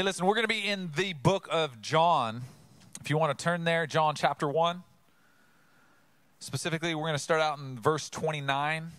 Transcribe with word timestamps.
Hey, 0.00 0.04
listen, 0.04 0.24
we're 0.24 0.34
going 0.34 0.44
to 0.44 0.48
be 0.48 0.66
in 0.66 0.90
the 0.96 1.12
book 1.12 1.46
of 1.50 1.82
John. 1.82 2.40
If 3.02 3.10
you 3.10 3.18
want 3.18 3.38
to 3.38 3.44
turn 3.44 3.64
there, 3.64 3.86
John 3.86 4.14
chapter 4.14 4.48
1. 4.48 4.82
Specifically, 6.38 6.94
we're 6.94 7.02
going 7.02 7.12
to 7.12 7.18
start 7.18 7.42
out 7.42 7.58
in 7.58 7.78
verse 7.78 8.08
29. 8.08 8.92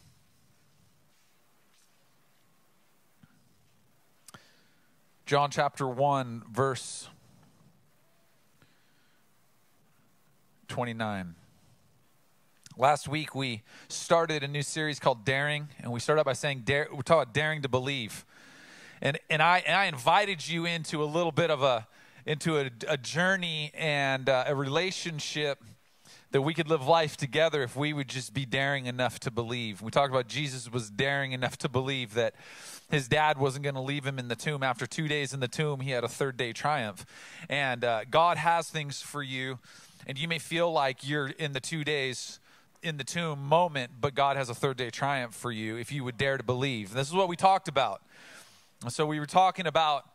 John 5.25 5.49
chapter 5.49 5.87
1, 5.87 6.43
verse 6.51 7.09
29. 10.67 11.33
Last 12.77 13.07
week, 13.07 13.33
we 13.33 13.63
started 13.87 14.43
a 14.43 14.47
new 14.47 14.61
series 14.61 14.99
called 14.99 15.25
Daring, 15.25 15.69
and 15.79 15.91
we 15.91 15.99
started 15.99 16.19
out 16.19 16.25
by 16.27 16.33
saying, 16.33 16.61
dare, 16.63 16.87
we're 16.91 17.01
talking 17.01 17.23
about 17.23 17.33
daring 17.33 17.63
to 17.63 17.69
believe. 17.69 18.23
And, 19.01 19.19
and, 19.29 19.41
I, 19.41 19.63
and 19.65 19.75
I 19.75 19.85
invited 19.85 20.47
you 20.47 20.65
into 20.65 21.03
a 21.03 21.05
little 21.05 21.31
bit 21.31 21.49
of 21.49 21.63
a, 21.63 21.87
into 22.25 22.59
a, 22.59 22.69
a 22.87 22.97
journey 22.97 23.71
and 23.73 24.29
uh, 24.29 24.43
a 24.47 24.55
relationship 24.55 25.63
that 26.31 26.41
we 26.41 26.53
could 26.53 26.69
live 26.69 26.87
life 26.87 27.17
together 27.17 27.63
if 27.63 27.75
we 27.75 27.93
would 27.93 28.07
just 28.07 28.33
be 28.33 28.45
daring 28.45 28.85
enough 28.85 29.19
to 29.21 29.31
believe. 29.31 29.81
We 29.81 29.91
talked 29.91 30.11
about 30.11 30.27
Jesus 30.27 30.71
was 30.71 30.89
daring 30.89 31.31
enough 31.31 31.57
to 31.57 31.69
believe 31.69 32.13
that 32.13 32.35
his 32.89 33.07
dad 33.07 33.37
wasn't 33.37 33.63
going 33.63 33.75
to 33.75 33.81
leave 33.81 34.05
him 34.05 34.19
in 34.19 34.27
the 34.27 34.35
tomb. 34.35 34.63
After 34.63 34.85
two 34.85 35.07
days 35.07 35.33
in 35.33 35.39
the 35.39 35.47
tomb, 35.47 35.79
he 35.79 35.91
had 35.91 36.03
a 36.03 36.07
third 36.07 36.37
day 36.37 36.53
triumph. 36.53 37.05
And 37.49 37.83
uh, 37.83 38.05
God 38.09 38.37
has 38.37 38.69
things 38.69 39.01
for 39.01 39.23
you, 39.23 39.59
and 40.05 40.17
you 40.17 40.27
may 40.27 40.39
feel 40.39 40.71
like 40.71 41.07
you're 41.07 41.27
in 41.27 41.53
the 41.53 41.59
two 41.59 41.83
days 41.83 42.39
in 42.83 42.97
the 42.97 43.03
tomb 43.03 43.43
moment, 43.43 43.93
but 43.99 44.15
God 44.15 44.37
has 44.37 44.49
a 44.49 44.55
third 44.55 44.77
day 44.77 44.89
triumph 44.89 45.33
for 45.33 45.51
you 45.51 45.75
if 45.75 45.91
you 45.91 46.03
would 46.03 46.17
dare 46.17 46.37
to 46.37 46.43
believe. 46.43 46.93
This 46.93 47.07
is 47.07 47.13
what 47.13 47.27
we 47.27 47.35
talked 47.35 47.67
about. 47.67 48.01
So 48.89 49.05
we 49.05 49.19
were 49.19 49.27
talking 49.27 49.67
about 49.67 50.09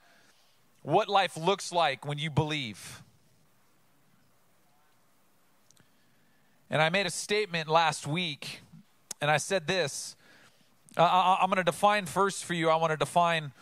what 0.83 1.09
life 1.09 1.37
looks 1.37 1.71
like 1.71 2.05
when 2.05 2.19
you 2.19 2.31
believe. 2.31 3.03
And 6.69 6.83
I 6.83 6.89
made 6.89 7.07
a 7.07 7.11
statement 7.11 7.69
last 7.69 8.09
week, 8.09 8.63
and 9.21 9.31
I 9.31 9.37
said 9.37 9.69
this. 9.69 10.17
Uh, 10.97 11.37
I'm 11.41 11.49
going 11.49 11.59
to 11.59 11.65
define 11.65 12.07
first 12.07 12.45
for 12.45 12.55
you, 12.55 12.69
I 12.69 12.77
want 12.77 12.91
to 12.91 12.97
define 12.97 13.53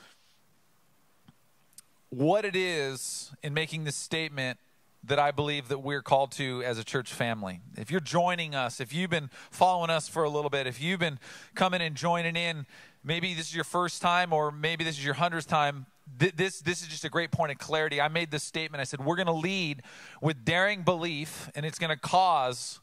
what 2.09 2.45
it 2.45 2.57
is 2.57 3.33
in 3.43 3.53
making 3.53 3.85
this 3.85 3.97
statement 3.97 4.59
that 5.03 5.19
I 5.19 5.33
believe 5.33 5.69
that 5.69 5.81
we're 5.81 6.01
called 6.01 6.31
to 6.33 6.63
as 6.65 6.79
a 6.79 6.85
church 6.85 7.13
family. 7.13 7.61
If 7.77 7.91
you're 7.91 8.01
joining 8.01 8.55
us, 8.55 8.81
if 8.81 8.95
you've 8.95 9.11
been 9.11 9.29
following 9.51 9.91
us 9.91 10.09
for 10.09 10.25
a 10.25 10.31
little 10.31 10.49
bit, 10.49 10.67
if 10.67 10.81
you've 10.81 11.01
been 11.01 11.19
coming 11.55 11.83
and 11.83 11.95
joining 11.95 12.37
in, 12.37 12.65
maybe 13.05 13.35
this 13.35 13.49
is 13.49 13.55
your 13.55 13.65
first 13.65 14.03
time 14.03 14.33
or 14.33 14.51
maybe 14.51 14.83
this 14.83 14.99
is 14.99 15.05
your 15.05 15.15
hundredth 15.15 15.47
time, 15.47 15.87
this, 16.19 16.61
this 16.61 16.83
is 16.83 16.89
just 16.89 17.05
a 17.05 17.09
great 17.09 17.31
point 17.31 17.53
of 17.53 17.59
clarity. 17.59 18.01
I 18.01 18.09
made 18.09 18.31
this 18.31 18.43
statement. 18.43 18.81
I 18.81 18.85
said, 18.85 19.05
we're 19.05 19.17
going 19.17 19.27
to 19.27 19.33
lead 19.33 19.83
with 20.21 20.45
daring 20.45 20.83
belief, 20.83 21.51
and 21.55 21.65
it's 21.65 21.79
going 21.79 21.91
to 21.91 21.97
cause, 21.97 22.81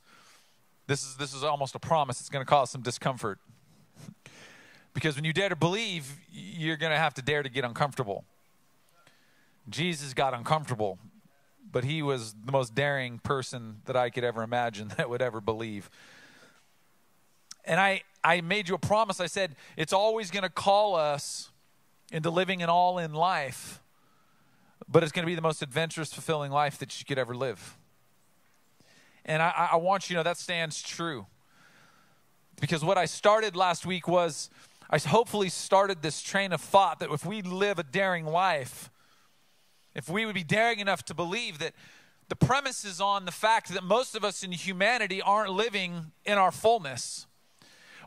this 0.87 1.03
is, 1.03 1.17
this 1.17 1.33
is 1.33 1.43
almost 1.43 1.75
a 1.75 1.79
promise, 1.79 2.19
it's 2.19 2.29
going 2.29 2.43
to 2.43 2.49
cause 2.49 2.71
some 2.71 2.81
discomfort. 2.81 3.39
because 4.93 5.15
when 5.15 5.25
you 5.25 5.33
dare 5.33 5.49
to 5.49 5.55
believe, 5.55 6.17
you're 6.31 6.77
going 6.77 6.91
to 6.91 6.97
have 6.97 7.13
to 7.15 7.21
dare 7.21 7.43
to 7.43 7.49
get 7.49 7.63
uncomfortable. 7.63 8.23
Jesus 9.69 10.13
got 10.13 10.33
uncomfortable 10.33 10.97
but 11.71 11.83
he 11.83 12.01
was 12.01 12.35
the 12.45 12.51
most 12.51 12.75
daring 12.75 13.19
person 13.19 13.81
that 13.85 13.95
I 13.95 14.09
could 14.09 14.23
ever 14.23 14.43
imagine 14.43 14.89
that 14.97 15.09
would 15.09 15.21
ever 15.21 15.41
believe. 15.41 15.89
And 17.65 17.79
I, 17.79 18.01
I 18.23 18.41
made 18.41 18.69
you 18.69 18.75
a 18.75 18.79
promise. 18.79 19.19
I 19.19 19.27
said, 19.27 19.55
it's 19.77 19.93
always 19.93 20.31
going 20.31 20.43
to 20.43 20.49
call 20.49 20.95
us 20.95 21.51
into 22.11 22.29
living 22.29 22.61
an 22.61 22.69
all 22.69 22.97
in 22.97 23.13
life, 23.13 23.81
but 24.87 25.03
it's 25.03 25.11
going 25.11 25.23
to 25.23 25.27
be 25.27 25.35
the 25.35 25.41
most 25.41 25.61
adventurous, 25.61 26.13
fulfilling 26.13 26.51
life 26.51 26.77
that 26.79 26.99
you 26.99 27.05
could 27.05 27.17
ever 27.17 27.35
live. 27.35 27.77
And 29.25 29.41
I, 29.41 29.69
I 29.73 29.75
want 29.77 30.09
you 30.09 30.15
to 30.15 30.19
know 30.19 30.23
that 30.23 30.37
stands 30.37 30.81
true. 30.81 31.25
Because 32.59 32.83
what 32.83 32.97
I 32.97 33.05
started 33.05 33.55
last 33.55 33.85
week 33.85 34.07
was 34.07 34.49
I 34.89 34.97
hopefully 34.97 35.49
started 35.49 36.01
this 36.01 36.21
train 36.21 36.51
of 36.51 36.61
thought 36.61 36.99
that 36.99 37.09
if 37.09 37.25
we 37.25 37.41
live 37.41 37.79
a 37.79 37.83
daring 37.83 38.25
life, 38.25 38.89
if 39.95 40.09
we 40.09 40.25
would 40.25 40.35
be 40.35 40.43
daring 40.43 40.79
enough 40.79 41.03
to 41.05 41.13
believe 41.13 41.59
that 41.59 41.73
the 42.29 42.35
premise 42.35 42.85
is 42.85 43.01
on 43.01 43.25
the 43.25 43.31
fact 43.31 43.73
that 43.73 43.83
most 43.83 44.15
of 44.15 44.23
us 44.23 44.43
in 44.43 44.51
humanity 44.51 45.21
aren't 45.21 45.51
living 45.51 46.11
in 46.25 46.37
our 46.37 46.51
fullness. 46.51 47.27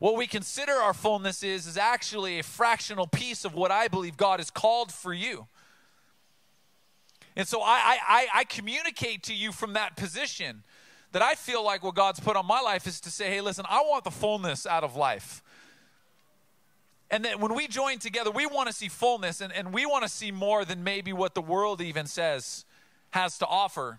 What 0.00 0.16
we 0.16 0.26
consider 0.26 0.72
our 0.72 0.94
fullness 0.94 1.42
is 1.42 1.66
is 1.66 1.76
actually 1.76 2.38
a 2.38 2.42
fractional 2.42 3.06
piece 3.06 3.44
of 3.44 3.54
what 3.54 3.70
I 3.70 3.88
believe 3.88 4.16
God 4.16 4.40
has 4.40 4.50
called 4.50 4.92
for 4.92 5.14
you. 5.14 5.46
And 7.36 7.48
so 7.48 7.62
I, 7.62 7.98
I, 8.06 8.26
I 8.34 8.44
communicate 8.44 9.24
to 9.24 9.34
you 9.34 9.50
from 9.50 9.72
that 9.72 9.96
position 9.96 10.62
that 11.12 11.22
I 11.22 11.34
feel 11.34 11.64
like 11.64 11.82
what 11.82 11.94
God's 11.94 12.20
put 12.20 12.36
on 12.36 12.46
my 12.46 12.60
life 12.60 12.86
is 12.86 13.00
to 13.02 13.10
say, 13.10 13.30
hey, 13.30 13.40
listen, 13.40 13.64
I 13.68 13.80
want 13.82 14.04
the 14.04 14.10
fullness 14.10 14.66
out 14.66 14.84
of 14.84 14.96
life. 14.96 15.42
And 17.10 17.24
that 17.24 17.38
when 17.38 17.54
we 17.54 17.68
join 17.68 17.98
together, 17.98 18.30
we 18.30 18.46
want 18.46 18.68
to 18.68 18.74
see 18.74 18.88
fullness 18.88 19.40
and, 19.40 19.52
and 19.52 19.72
we 19.72 19.86
want 19.86 20.02
to 20.02 20.08
see 20.08 20.32
more 20.32 20.64
than 20.64 20.82
maybe 20.82 21.12
what 21.12 21.34
the 21.34 21.42
world 21.42 21.80
even 21.80 22.06
says 22.06 22.64
has 23.10 23.38
to 23.38 23.46
offer. 23.46 23.98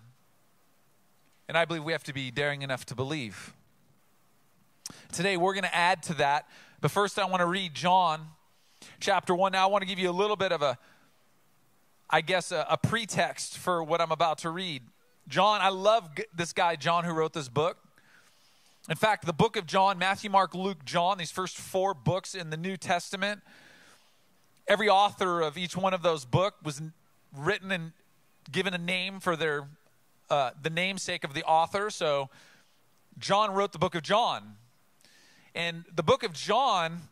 And 1.48 1.58
I 1.58 1.64
believe 1.66 1.84
we 1.84 1.94
have 1.94 2.04
to 2.06 2.14
be 2.14 2.32
daring 2.32 2.64
enough 2.64 2.86
to 2.88 2.96
believe. 2.96 3.54
Today, 5.12 5.38
we're 5.38 5.54
going 5.54 5.64
to 5.64 5.76
add 5.76 6.04
to 6.04 6.14
that. 6.16 6.48
But 6.82 6.92
first, 6.92 7.18
I 7.18 7.26
want 7.26 7.42
to 7.42 7.46
read 7.46 7.74
John 7.74 8.28
chapter 9.00 9.34
1. 9.34 9.52
Now, 9.52 9.64
I 9.64 9.72
want 9.72 9.82
to 9.82 9.88
give 9.88 10.00
you 10.00 10.10
a 10.10 10.12
little 10.12 10.36
bit 10.36 10.52
of 10.52 10.62
a, 10.62 10.78
I 12.10 12.22
guess, 12.22 12.52
a, 12.52 12.66
a 12.70 12.78
pretext 12.78 13.58
for 13.58 13.84
what 13.84 14.02
I'm 14.02 14.12
about 14.12 14.40
to 14.40 14.50
read. 14.50 14.84
John, 15.28 15.62
I 15.62 15.70
love 15.70 16.10
this 16.36 16.54
guy, 16.54 16.76
John, 16.76 17.04
who 17.04 17.14
wrote 17.14 17.34
this 17.34 17.50
book. 17.50 17.78
In 18.88 18.96
fact, 18.96 19.26
the 19.26 19.34
book 19.34 19.56
of 19.56 19.66
John, 19.66 19.98
Matthew, 19.98 20.30
Mark, 20.30 20.54
Luke, 20.54 20.86
John, 20.86 21.18
these 21.18 21.32
first 21.32 21.58
four 21.58 21.96
books 21.96 22.36
in 22.36 22.52
the 22.52 22.58
New 22.58 22.78
Testament, 22.78 23.42
every 24.68 24.88
author 24.88 25.42
of 25.42 25.58
each 25.58 25.76
one 25.76 25.94
of 25.94 26.04
those 26.04 26.26
books 26.26 26.58
was 26.64 26.82
written 27.36 27.72
and 27.72 27.94
given 28.52 28.76
a 28.76 28.78
name 28.78 29.20
for 29.20 29.36
their 29.36 29.68
uh, 30.30 30.52
the 30.62 30.70
namesake 30.70 31.24
of 31.24 31.34
the 31.34 31.44
author. 31.44 31.90
So 31.90 32.30
John 33.18 33.52
wrote 33.52 33.72
the 33.72 33.80
book 33.80 33.96
of 33.96 34.04
John. 34.04 34.56
And 35.56 35.86
the 35.96 36.04
book 36.04 36.24
of 36.24 36.34
John 36.34 37.04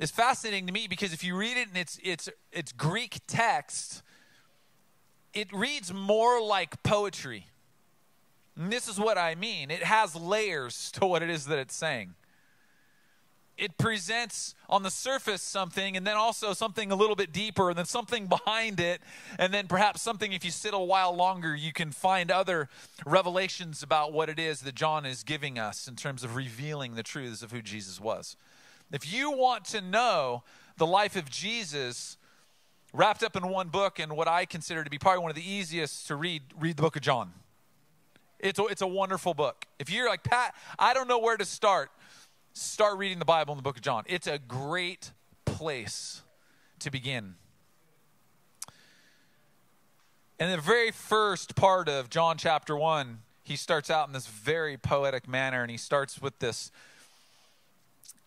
is 0.00 0.10
fascinating 0.10 0.66
to 0.66 0.72
me 0.72 0.88
because 0.88 1.12
if 1.12 1.22
you 1.22 1.36
read 1.36 1.56
it 1.56 1.68
in 1.70 1.76
its 1.76 1.98
its 2.02 2.28
its 2.50 2.72
Greek 2.72 3.20
text, 3.28 4.02
it 5.32 5.52
reads 5.52 5.92
more 5.92 6.42
like 6.42 6.82
poetry. 6.82 7.46
And 8.56 8.72
this 8.72 8.88
is 8.88 8.98
what 8.98 9.16
I 9.16 9.36
mean 9.36 9.70
it 9.70 9.84
has 9.84 10.16
layers 10.16 10.90
to 10.92 11.06
what 11.06 11.22
it 11.22 11.30
is 11.30 11.46
that 11.46 11.58
it's 11.58 11.74
saying. 11.74 12.14
It 13.60 13.76
presents 13.76 14.54
on 14.70 14.82
the 14.82 14.90
surface 14.90 15.42
something, 15.42 15.94
and 15.94 16.06
then 16.06 16.16
also 16.16 16.54
something 16.54 16.90
a 16.90 16.94
little 16.94 17.14
bit 17.14 17.30
deeper, 17.30 17.68
and 17.68 17.76
then 17.76 17.84
something 17.84 18.26
behind 18.26 18.80
it, 18.80 19.02
and 19.38 19.52
then 19.52 19.68
perhaps 19.68 20.00
something, 20.00 20.32
if 20.32 20.46
you 20.46 20.50
sit 20.50 20.72
a 20.72 20.78
while 20.78 21.14
longer, 21.14 21.54
you 21.54 21.70
can 21.70 21.90
find 21.90 22.30
other 22.30 22.70
revelations 23.04 23.82
about 23.82 24.14
what 24.14 24.30
it 24.30 24.38
is 24.38 24.62
that 24.62 24.74
John 24.74 25.04
is 25.04 25.22
giving 25.22 25.58
us 25.58 25.86
in 25.86 25.94
terms 25.94 26.24
of 26.24 26.36
revealing 26.36 26.94
the 26.94 27.02
truths 27.02 27.42
of 27.42 27.52
who 27.52 27.60
Jesus 27.60 28.00
was. 28.00 28.34
If 28.90 29.12
you 29.12 29.30
want 29.30 29.66
to 29.66 29.82
know 29.82 30.42
the 30.78 30.86
life 30.86 31.14
of 31.14 31.28
Jesus, 31.28 32.16
wrapped 32.94 33.22
up 33.22 33.36
in 33.36 33.46
one 33.46 33.68
book 33.68 33.98
and 33.98 34.16
what 34.16 34.26
I 34.26 34.46
consider 34.46 34.84
to 34.84 34.90
be 34.90 34.96
probably 34.96 35.20
one 35.20 35.30
of 35.30 35.36
the 35.36 35.46
easiest 35.46 36.06
to 36.06 36.16
read, 36.16 36.42
read 36.58 36.78
the 36.78 36.82
book 36.82 36.96
of 36.96 37.02
John. 37.02 37.32
It's 38.38 38.58
a, 38.58 38.64
it's 38.64 38.80
a 38.80 38.86
wonderful 38.86 39.34
book. 39.34 39.66
If 39.78 39.90
you're 39.90 40.08
like, 40.08 40.24
Pat, 40.24 40.54
I 40.78 40.94
don't 40.94 41.08
know 41.08 41.18
where 41.18 41.36
to 41.36 41.44
start, 41.44 41.90
start 42.52 42.98
reading 42.98 43.18
the 43.18 43.24
Bible 43.24 43.52
in 43.52 43.58
the 43.58 43.62
book 43.62 43.76
of 43.76 43.82
John. 43.82 44.04
It's 44.06 44.26
a 44.26 44.38
great 44.38 45.12
place 45.44 46.22
to 46.80 46.90
begin. 46.90 47.34
And 50.38 50.52
the 50.52 50.58
very 50.58 50.90
first 50.90 51.54
part 51.54 51.88
of 51.88 52.08
John 52.08 52.38
chapter 52.38 52.76
1, 52.76 53.18
he 53.42 53.56
starts 53.56 53.90
out 53.90 54.08
in 54.08 54.14
this 54.14 54.26
very 54.26 54.76
poetic 54.76 55.28
manner, 55.28 55.62
and 55.62 55.70
he 55.70 55.76
starts 55.76 56.20
with 56.20 56.38
this 56.38 56.72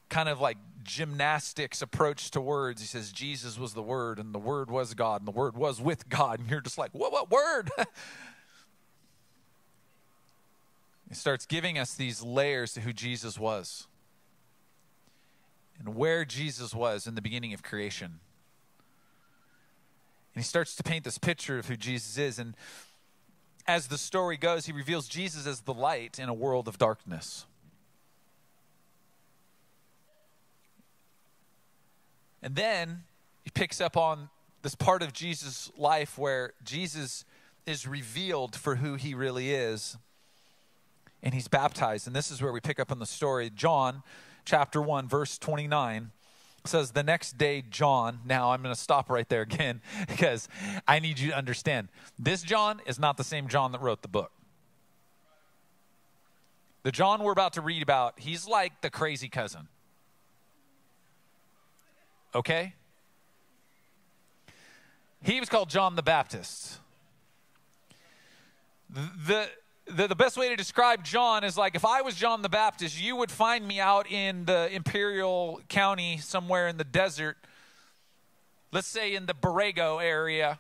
kind 0.10 0.30
of 0.30 0.40
like 0.40 0.58
gymnastics 0.84 1.82
approach 1.82 2.30
to 2.32 2.42
words. 2.42 2.82
He 2.82 2.88
says, 2.88 3.12
Jesus 3.12 3.58
was 3.58 3.74
the 3.74 3.82
Word, 3.82 4.20
and 4.20 4.34
the 4.34 4.40
Word 4.40 4.70
was 4.70 4.94
God, 4.94 5.22
and 5.22 5.28
the 5.28 5.32
Word 5.32 5.58
was 5.58 5.82
with 5.82 6.08
God. 6.08 6.40
And 6.44 6.50
you're 6.50 6.62
just 6.62 6.78
like, 6.78 6.92
what, 6.92 7.12
what 7.12 7.32
word? 7.32 7.70
He 11.10 11.16
starts 11.16 11.46
giving 11.46 11.78
us 11.78 11.94
these 11.94 12.24
layers 12.24 12.74
to 12.74 12.82
who 12.82 12.92
Jesus 12.92 13.38
was 13.38 13.86
and 15.80 15.96
where 15.96 16.26
Jesus 16.26 16.74
was 16.74 17.08
in 17.08 17.16
the 17.16 17.22
beginning 17.22 17.54
of 17.54 17.64
creation. 17.64 18.20
And 20.34 20.44
he 20.44 20.48
starts 20.48 20.76
to 20.76 20.84
paint 20.84 21.04
this 21.04 21.18
picture 21.18 21.60
of 21.60 21.68
who 21.68 21.76
Jesus 21.76 22.18
is. 22.18 22.40
And 22.40 22.56
as 23.68 23.88
the 23.88 23.98
story 23.98 24.38
goes, 24.38 24.66
he 24.66 24.72
reveals 24.72 25.08
Jesus 25.08 25.46
as 25.46 25.62
the 25.62 25.74
light 25.74 26.20
in 26.20 26.30
a 26.30 26.34
world 26.34 26.68
of 26.68 26.78
darkness. 26.78 27.46
And 32.42 32.56
then 32.56 33.04
he 33.44 33.50
picks 33.52 33.80
up 33.80 33.96
on 33.96 34.30
this 34.64 34.76
part 34.76 35.02
of 35.02 35.14
Jesus' 35.14 35.72
life 35.78 36.18
where 36.18 36.54
Jesus 36.64 37.26
is 37.66 37.88
revealed 37.88 38.56
for 38.56 38.76
who 38.76 38.96
he 38.96 39.14
really 39.14 39.54
is. 39.54 39.98
And 41.22 41.34
he's 41.34 41.48
baptized. 41.48 42.06
And 42.06 42.16
this 42.16 42.32
is 42.32 42.42
where 42.42 42.52
we 42.52 42.60
pick 42.60 42.80
up 42.80 42.92
on 42.92 43.00
the 43.00 43.06
story. 43.06 43.50
John 43.50 44.04
chapter 44.46 44.82
1, 44.82 45.08
verse 45.08 45.38
29 45.38 46.12
says, 46.66 46.92
The 46.92 47.04
next 47.04 47.38
day, 47.38 47.64
John, 47.70 48.20
now 48.26 48.52
I'm 48.52 48.62
going 48.62 48.74
to 48.74 48.80
stop 48.80 49.10
right 49.10 49.28
there 49.28 49.42
again 49.42 49.82
because 50.08 50.48
I 50.88 51.00
need 51.00 51.20
you 51.20 51.32
to 51.32 51.38
understand. 51.38 51.90
This 52.18 52.42
John 52.42 52.82
is 52.86 53.00
not 53.00 53.18
the 53.18 53.24
same 53.24 53.48
John 53.48 53.72
that 53.72 53.82
wrote 53.82 54.02
the 54.02 54.08
book. 54.08 54.32
The 56.84 56.92
John 56.92 57.24
we're 57.24 57.32
about 57.32 57.54
to 57.54 57.62
read 57.62 57.82
about, 57.82 58.20
he's 58.20 58.46
like 58.46 58.82
the 58.82 58.90
crazy 58.90 59.30
cousin. 59.30 59.68
Okay? 62.36 62.74
He 65.24 65.40
was 65.40 65.48
called 65.48 65.70
John 65.70 65.96
the 65.96 66.04
Baptist. 66.04 66.80
The, 68.90 69.48
the, 69.86 70.08
the 70.08 70.16
best 70.16 70.38
way 70.38 70.50
to 70.50 70.56
describe 70.56 71.04
John 71.04 71.44
is 71.44 71.58
like 71.58 71.76
if 71.76 71.86
I 71.86 72.02
was 72.02 72.16
John 72.16 72.42
the 72.42 72.50
Baptist, 72.50 73.02
you 73.02 73.16
would 73.16 73.32
find 73.32 73.68
me 73.68 73.80
out 73.80 74.10
in 74.10 74.46
the 74.46 74.70
Imperial 74.72 75.62
County, 75.68 76.18
somewhere 76.18 76.68
in 76.68 76.78
the 76.78 76.84
desert, 76.84 77.38
let's 78.72 78.88
say 78.88 79.14
in 79.14 79.26
the 79.26 79.34
Borrego 79.34 80.02
area, 80.02 80.60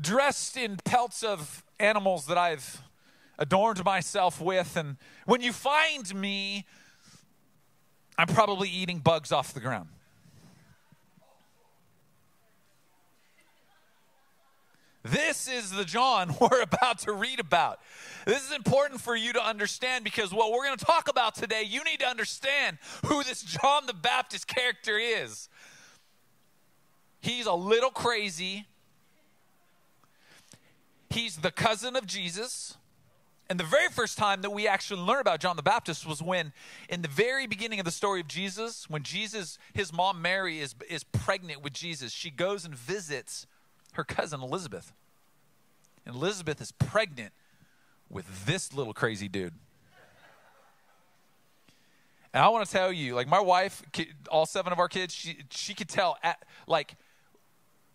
dressed 0.00 0.56
in 0.56 0.76
pelts 0.76 1.22
of 1.22 1.62
animals 1.78 2.26
that 2.26 2.38
I've 2.38 2.82
adorned 3.38 3.84
myself 3.84 4.40
with. 4.40 4.76
And 4.76 4.96
when 5.26 5.40
you 5.40 5.52
find 5.52 6.12
me, 6.14 6.64
I'm 8.16 8.28
probably 8.28 8.68
eating 8.68 8.98
bugs 8.98 9.30
off 9.30 9.52
the 9.52 9.60
ground. 9.60 9.88
This 15.10 15.48
is 15.48 15.70
the 15.70 15.84
John 15.84 16.34
we're 16.40 16.62
about 16.62 16.98
to 17.00 17.12
read 17.12 17.40
about. 17.40 17.80
This 18.26 18.44
is 18.44 18.54
important 18.54 19.00
for 19.00 19.16
you 19.16 19.32
to 19.32 19.42
understand 19.42 20.04
because 20.04 20.32
what 20.32 20.52
we're 20.52 20.64
going 20.64 20.76
to 20.76 20.84
talk 20.84 21.08
about 21.08 21.34
today, 21.34 21.62
you 21.62 21.82
need 21.84 22.00
to 22.00 22.06
understand 22.06 22.78
who 23.06 23.22
this 23.22 23.42
John 23.42 23.86
the 23.86 23.94
Baptist 23.94 24.46
character 24.46 24.98
is. 24.98 25.48
He's 27.20 27.46
a 27.46 27.52
little 27.52 27.90
crazy. 27.90 28.66
He's 31.10 31.36
the 31.36 31.50
cousin 31.50 31.96
of 31.96 32.06
Jesus. 32.06 32.76
And 33.50 33.58
the 33.58 33.64
very 33.64 33.88
first 33.88 34.18
time 34.18 34.42
that 34.42 34.50
we 34.50 34.68
actually 34.68 35.00
learn 35.00 35.20
about 35.20 35.40
John 35.40 35.56
the 35.56 35.62
Baptist 35.62 36.06
was 36.06 36.22
when, 36.22 36.52
in 36.90 37.00
the 37.00 37.08
very 37.08 37.46
beginning 37.46 37.78
of 37.78 37.86
the 37.86 37.90
story 37.90 38.20
of 38.20 38.28
Jesus, 38.28 38.90
when 38.90 39.02
Jesus, 39.02 39.58
his 39.72 39.90
mom 39.90 40.20
Mary, 40.20 40.60
is, 40.60 40.74
is 40.90 41.02
pregnant 41.02 41.62
with 41.62 41.72
Jesus, 41.72 42.12
she 42.12 42.30
goes 42.30 42.66
and 42.66 42.74
visits 42.74 43.46
her 43.94 44.04
cousin 44.04 44.40
Elizabeth. 44.42 44.92
And 46.06 46.14
Elizabeth 46.14 46.60
is 46.60 46.72
pregnant 46.72 47.32
with 48.08 48.46
this 48.46 48.72
little 48.72 48.94
crazy 48.94 49.28
dude. 49.28 49.54
And 52.34 52.44
I 52.44 52.48
want 52.48 52.66
to 52.66 52.72
tell 52.72 52.92
you, 52.92 53.14
like 53.14 53.26
my 53.26 53.40
wife, 53.40 53.82
all 54.30 54.46
seven 54.46 54.72
of 54.72 54.78
our 54.78 54.88
kids, 54.88 55.14
she 55.14 55.38
she 55.50 55.74
could 55.74 55.88
tell, 55.88 56.18
at, 56.22 56.42
like, 56.66 56.94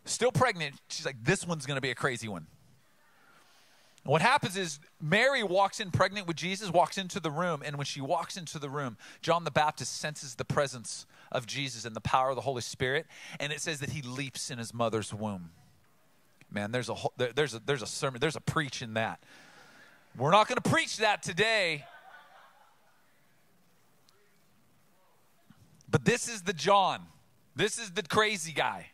still 0.05 0.31
pregnant. 0.31 0.75
She's 0.89 1.05
like, 1.05 1.23
this 1.23 1.45
one's 1.45 1.65
going 1.65 1.77
to 1.77 1.81
be 1.81 1.91
a 1.91 1.95
crazy 1.95 2.27
one. 2.27 2.47
And 4.03 4.11
what 4.11 4.21
happens 4.21 4.57
is 4.57 4.79
Mary 4.99 5.43
walks 5.43 5.79
in 5.79 5.91
pregnant 5.91 6.27
with 6.27 6.35
Jesus, 6.35 6.71
walks 6.71 6.97
into 6.97 7.19
the 7.19 7.31
room, 7.31 7.61
and 7.63 7.77
when 7.77 7.85
she 7.85 8.01
walks 8.01 8.35
into 8.35 8.59
the 8.59 8.69
room, 8.69 8.97
John 9.21 9.43
the 9.43 9.51
Baptist 9.51 9.97
senses 9.97 10.35
the 10.35 10.45
presence 10.45 11.05
of 11.31 11.45
Jesus 11.45 11.85
and 11.85 11.95
the 11.95 12.01
power 12.01 12.29
of 12.29 12.35
the 12.35 12.41
Holy 12.41 12.61
Spirit, 12.61 13.05
and 13.39 13.53
it 13.53 13.61
says 13.61 13.79
that 13.79 13.91
he 13.91 14.01
leaps 14.01 14.51
in 14.51 14.57
his 14.57 14.73
mother's 14.73 15.13
womb. 15.13 15.51
Man, 16.53 16.71
there's 16.71 16.89
a 16.89 16.93
whole, 16.93 17.13
there's 17.17 17.55
a 17.55 17.61
there's 17.65 17.81
a 17.81 17.87
sermon, 17.87 18.21
there's 18.21 18.35
a 18.35 18.41
preach 18.41 18.83
in 18.83 18.93
that. 18.93 19.23
We're 20.15 20.31
not 20.31 20.47
going 20.47 20.61
to 20.61 20.69
preach 20.69 20.97
that 20.97 21.23
today. 21.23 21.85
But 25.89 26.05
this 26.05 26.27
is 26.27 26.43
the 26.43 26.53
John. 26.53 27.01
This 27.55 27.79
is 27.79 27.91
the 27.91 28.03
crazy 28.03 28.51
guy. 28.51 28.87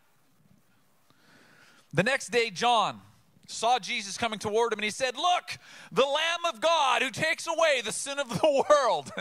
The 1.94 2.04
next 2.04 2.30
day, 2.30 2.50
John 2.50 3.02
saw 3.48 3.80
Jesus 3.80 4.18
coming 4.18 4.40
toward 4.40 4.72
him 4.72 4.80
and 4.80 4.84
he 4.84 4.92
said, 4.92 5.18
Look, 5.18 5.58
the 5.92 6.06
Lamb 6.06 6.54
of 6.54 6.62
God 6.62 7.02
who 7.02 7.10
takes 7.10 7.46
away 7.48 7.82
the 7.84 7.92
sin 7.92 8.20
of 8.20 8.30
the 8.30 8.64
world. 8.70 9.12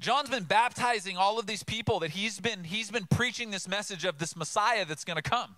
John's 0.00 0.28
been 0.28 0.44
baptizing 0.44 1.16
all 1.16 1.38
of 1.38 1.46
these 1.46 1.62
people 1.62 2.00
that 2.00 2.10
he's 2.10 2.40
been 2.40 2.64
he's 2.64 2.90
been 2.90 3.06
preaching 3.06 3.50
this 3.50 3.68
message 3.68 4.04
of 4.04 4.18
this 4.18 4.36
Messiah 4.36 4.84
that's 4.84 5.04
going 5.04 5.16
to 5.16 5.22
come 5.22 5.54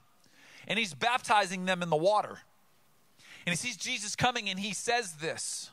and 0.69 0.79
he's 0.79 0.94
baptizing 0.94 1.65
them 1.65 1.82
in 1.82 1.91
the 1.91 1.97
water. 1.97 2.38
And 3.44 3.53
he 3.53 3.56
sees 3.56 3.76
Jesus 3.76 4.15
coming 4.15 4.49
and 4.49 4.61
he 4.61 4.73
says 4.75 5.15
this. 5.15 5.70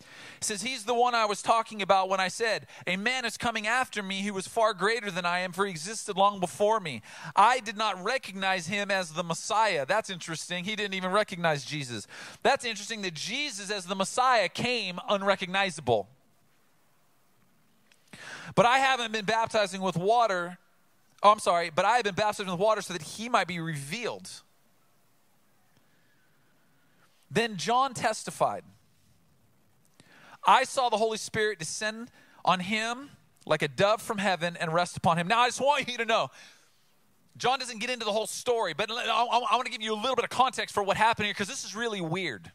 He 0.00 0.44
says, 0.46 0.62
He's 0.62 0.84
the 0.84 0.94
one 0.94 1.14
I 1.14 1.24
was 1.24 1.40
talking 1.40 1.80
about 1.80 2.08
when 2.08 2.18
I 2.18 2.26
said, 2.26 2.66
A 2.86 2.96
man 2.96 3.24
is 3.24 3.38
coming 3.38 3.68
after 3.68 4.02
me 4.02 4.22
who 4.22 4.34
was 4.34 4.48
far 4.48 4.74
greater 4.74 5.10
than 5.10 5.24
I 5.24 5.38
am, 5.38 5.52
for 5.52 5.64
he 5.64 5.70
existed 5.70 6.16
long 6.16 6.40
before 6.40 6.80
me. 6.80 7.02
I 7.36 7.60
did 7.60 7.76
not 7.76 8.02
recognize 8.02 8.66
him 8.66 8.90
as 8.90 9.12
the 9.12 9.22
Messiah. 9.22 9.86
That's 9.86 10.10
interesting. 10.10 10.64
He 10.64 10.74
didn't 10.74 10.94
even 10.94 11.12
recognize 11.12 11.64
Jesus. 11.64 12.08
That's 12.42 12.64
interesting 12.64 13.02
that 13.02 13.14
Jesus, 13.14 13.70
as 13.70 13.86
the 13.86 13.94
Messiah, 13.94 14.48
came 14.48 14.98
unrecognizable. 15.08 16.08
But 18.56 18.66
I 18.66 18.78
haven't 18.78 19.12
been 19.12 19.24
baptizing 19.24 19.80
with 19.80 19.96
water 19.96 20.58
Oh, 21.24 21.30
I'm 21.30 21.38
sorry, 21.38 21.70
but 21.74 21.86
I 21.86 21.96
have 21.96 22.04
been 22.04 22.14
baptized 22.14 22.40
in 22.40 22.46
the 22.48 22.54
water 22.54 22.82
so 22.82 22.92
that 22.92 23.00
he 23.00 23.30
might 23.30 23.48
be 23.48 23.58
revealed. 23.58 24.30
Then 27.30 27.56
John 27.56 27.94
testified 27.94 28.62
I 30.46 30.64
saw 30.64 30.90
the 30.90 30.98
Holy 30.98 31.16
Spirit 31.16 31.58
descend 31.58 32.10
on 32.44 32.60
him 32.60 33.08
like 33.46 33.62
a 33.62 33.68
dove 33.68 34.02
from 34.02 34.18
heaven 34.18 34.58
and 34.60 34.74
rest 34.74 34.98
upon 34.98 35.16
him. 35.16 35.26
Now, 35.26 35.40
I 35.40 35.48
just 35.48 35.60
want 35.60 35.88
you 35.88 35.96
to 35.96 36.04
know 36.04 36.30
John 37.38 37.58
doesn't 37.58 37.78
get 37.80 37.88
into 37.88 38.04
the 38.04 38.12
whole 38.12 38.26
story, 38.26 38.74
but 38.74 38.90
I, 38.90 39.24
want 39.52 39.64
to 39.64 39.72
give 39.72 39.80
you 39.80 39.94
a 39.94 39.96
little 39.96 40.16
bit 40.16 40.24
of 40.24 40.30
context 40.30 40.74
for 40.74 40.82
what 40.82 40.98
happened 40.98 41.24
here 41.24 41.32
because 41.32 41.48
this 41.48 41.64
is 41.64 41.74
really 41.74 42.02
weird. 42.02 42.52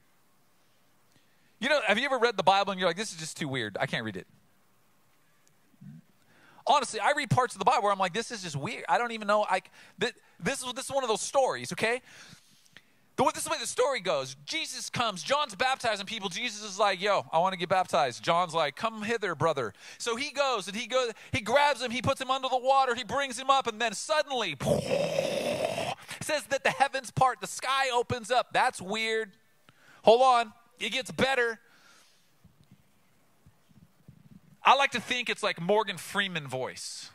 You 1.59 1.67
know, 1.69 1.81
have 1.87 1.97
you 1.97 2.05
ever 2.05 2.19
read 2.19 2.37
the 2.37 2.43
Bible 2.43 2.71
and 2.71 2.79
you're 2.79 2.87
like, 2.87 2.95
this 2.95 3.11
is 3.11 3.17
just 3.17 3.37
too 3.37 3.47
weird? 3.47 3.75
I 3.79 3.87
can't 3.87 4.05
read 4.05 4.15
it 4.15 4.27
honestly, 6.69 6.99
I 7.01 7.11
read 7.17 7.29
parts 7.29 7.55
of 7.55 7.59
the 7.59 7.65
Bible 7.65 7.83
where 7.83 7.91
I'm 7.91 7.99
like, 7.99 8.13
this 8.13 8.31
is 8.31 8.43
just 8.43 8.55
weird. 8.55 8.85
I 8.87 8.97
don't 8.97 9.11
even 9.11 9.27
know. 9.27 9.45
I, 9.49 9.61
this, 9.97 10.13
this, 10.39 10.63
is, 10.63 10.73
this 10.73 10.85
is 10.85 10.91
one 10.91 11.03
of 11.03 11.09
those 11.09 11.21
stories, 11.21 11.73
okay? 11.73 12.01
This 13.17 13.39
is 13.39 13.43
the 13.43 13.49
way 13.49 13.57
the 13.59 13.67
story 13.67 13.99
goes. 13.99 14.37
Jesus 14.45 14.89
comes, 14.89 15.21
John's 15.21 15.53
baptizing 15.53 16.05
people. 16.05 16.29
Jesus 16.29 16.63
is 16.63 16.79
like, 16.79 17.01
yo, 17.01 17.25
I 17.33 17.39
want 17.39 17.51
to 17.51 17.59
get 17.59 17.67
baptized. 17.67 18.23
John's 18.23 18.53
like, 18.53 18.77
come 18.77 19.01
hither, 19.01 19.35
brother. 19.35 19.73
So 19.97 20.15
he 20.15 20.31
goes 20.31 20.69
and 20.69 20.77
he 20.77 20.87
goes, 20.87 21.11
he 21.33 21.41
grabs 21.41 21.81
him, 21.81 21.91
he 21.91 22.01
puts 22.01 22.21
him 22.21 22.31
under 22.31 22.47
the 22.47 22.57
water, 22.57 22.95
he 22.95 23.03
brings 23.03 23.37
him 23.37 23.49
up, 23.49 23.67
and 23.67 23.81
then 23.81 23.93
suddenly 23.93 24.55
says 26.21 26.43
that 26.49 26.63
the 26.63 26.69
heavens 26.69 27.11
part, 27.11 27.41
the 27.41 27.47
sky 27.47 27.89
opens 27.93 28.31
up. 28.31 28.53
That's 28.53 28.81
weird. 28.81 29.31
Hold 30.03 30.21
on. 30.21 30.53
It 30.79 30.91
gets 30.93 31.11
better. 31.11 31.59
I 34.69 34.75
like 34.75 34.91
to 34.91 35.01
think 35.01 35.31
it's 35.31 35.41
like 35.41 35.59
Morgan 35.59 35.97
Freeman 35.97 36.47
voice. 36.47 37.09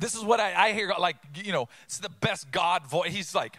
This 0.00 0.16
is 0.16 0.24
what 0.24 0.40
I, 0.40 0.70
I 0.70 0.72
hear, 0.72 0.92
like, 0.98 1.14
you 1.36 1.52
know, 1.52 1.68
it's 1.84 1.98
the 1.98 2.08
best 2.08 2.50
God 2.50 2.84
voice. 2.84 3.12
He's 3.12 3.32
like, 3.32 3.56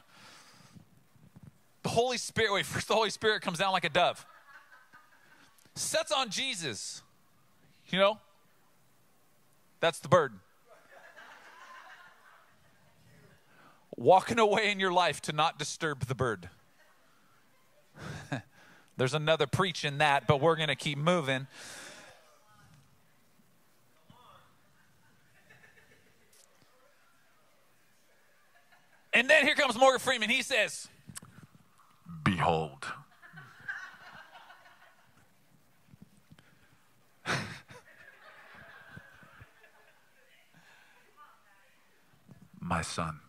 the 1.84 1.88
Holy 1.88 2.18
Spirit, 2.18 2.52
wait, 2.52 2.66
first 2.66 2.90
the 2.90 2.94
Holy 2.94 3.10
Spirit 3.10 3.42
comes 3.42 3.60
down 3.60 3.72
like 3.72 3.86
a 3.86 3.90
dove, 3.90 4.26
sets 5.76 6.12
on 6.12 6.30
Jesus, 6.30 7.04
you 7.88 7.98
know? 7.98 8.20
That's 9.80 10.00
the 10.00 10.10
bird. 10.10 10.34
Walking 13.96 14.40
away 14.40 14.74
in 14.74 14.82
your 14.82 14.92
life 14.92 15.22
to 15.22 15.32
not 15.32 15.58
disturb 15.58 16.08
the 16.08 16.16
bird. 16.16 16.50
There's 18.98 19.14
another 19.14 19.48
preach 19.48 19.86
in 19.86 20.00
that, 20.00 20.28
but 20.28 20.42
we're 20.42 20.58
going 20.58 20.68
to 20.68 20.76
keep 20.76 20.98
moving. 20.98 21.48
And 29.16 29.28
then 29.30 29.46
here 29.46 29.56
comes 29.56 29.78
Morgan 29.80 30.00
Freeman. 30.02 30.30
He 30.30 30.42
says, 30.42 30.90
Behold. 32.22 32.86
My 42.60 42.82
son, 42.82 43.22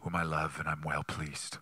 whom 0.00 0.16
I 0.16 0.24
love 0.24 0.56
and 0.58 0.66
I'm 0.68 0.82
well 0.82 1.04
pleased. 1.04 1.58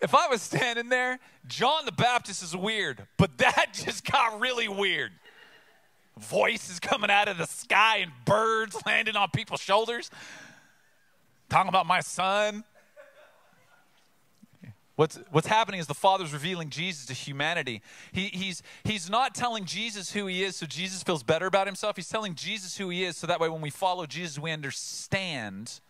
if 0.00 0.12
I 0.12 0.26
was 0.26 0.42
standing 0.42 0.88
there, 0.88 1.20
John 1.46 1.84
the 1.84 1.92
Baptist 1.92 2.42
is 2.42 2.56
weird, 2.56 3.06
but 3.16 3.38
that 3.38 3.68
just 3.74 4.10
got 4.10 4.40
really 4.40 4.66
weird. 4.66 5.12
Voices 6.18 6.80
coming 6.80 7.10
out 7.10 7.28
of 7.28 7.38
the 7.38 7.46
sky 7.46 7.98
and 7.98 8.12
birds 8.24 8.76
landing 8.86 9.16
on 9.16 9.28
people's 9.30 9.60
shoulders. 9.60 10.10
Talking 11.48 11.68
about 11.68 11.86
my 11.86 12.00
son. 12.00 12.64
What's, 14.96 15.18
what's 15.30 15.46
happening 15.46 15.78
is 15.78 15.86
the 15.86 15.94
Father's 15.94 16.32
revealing 16.32 16.70
Jesus 16.70 17.04
to 17.06 17.12
humanity. 17.12 17.82
He, 18.12 18.28
he's, 18.28 18.62
he's 18.82 19.10
not 19.10 19.34
telling 19.34 19.66
Jesus 19.66 20.12
who 20.12 20.26
he 20.26 20.42
is 20.42 20.56
so 20.56 20.64
Jesus 20.64 21.02
feels 21.02 21.22
better 21.22 21.46
about 21.46 21.66
himself. 21.66 21.96
He's 21.96 22.08
telling 22.08 22.34
Jesus 22.34 22.78
who 22.78 22.88
he 22.88 23.04
is 23.04 23.18
so 23.18 23.26
that 23.26 23.38
way 23.38 23.50
when 23.50 23.60
we 23.60 23.68
follow 23.68 24.06
Jesus, 24.06 24.38
we 24.38 24.50
understand 24.52 25.80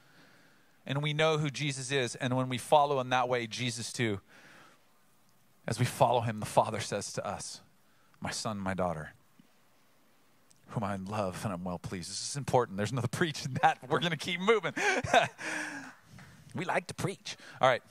and 0.84 1.02
we 1.02 1.12
know 1.12 1.38
who 1.38 1.50
Jesus 1.50 1.92
is. 1.92 2.16
And 2.16 2.36
when 2.36 2.48
we 2.48 2.58
follow 2.58 2.98
in 2.98 3.10
that 3.10 3.28
way, 3.28 3.46
Jesus 3.46 3.92
too, 3.92 4.20
as 5.68 5.78
we 5.78 5.84
follow 5.84 6.20
him, 6.20 6.40
the 6.40 6.46
Father 6.46 6.80
says 6.80 7.12
to 7.12 7.24
us, 7.24 7.60
My 8.20 8.30
son, 8.30 8.58
my 8.58 8.74
daughter, 8.74 9.12
whom 10.68 10.84
I 10.84 10.96
love 10.96 11.40
and 11.44 11.52
I'm 11.52 11.64
well 11.64 11.78
pleased. 11.78 12.10
This 12.10 12.30
is 12.30 12.36
important. 12.36 12.76
There's 12.76 12.92
another 12.92 13.08
preach 13.10 13.44
in 13.44 13.54
that. 13.62 13.78
We're 13.88 14.00
going 14.00 14.10
to 14.10 14.16
keep 14.16 14.40
moving. 14.40 14.72
we 16.54 16.64
like 16.64 16.86
to 16.88 16.94
preach. 16.94 17.36
All 17.60 17.68
right 17.68 17.82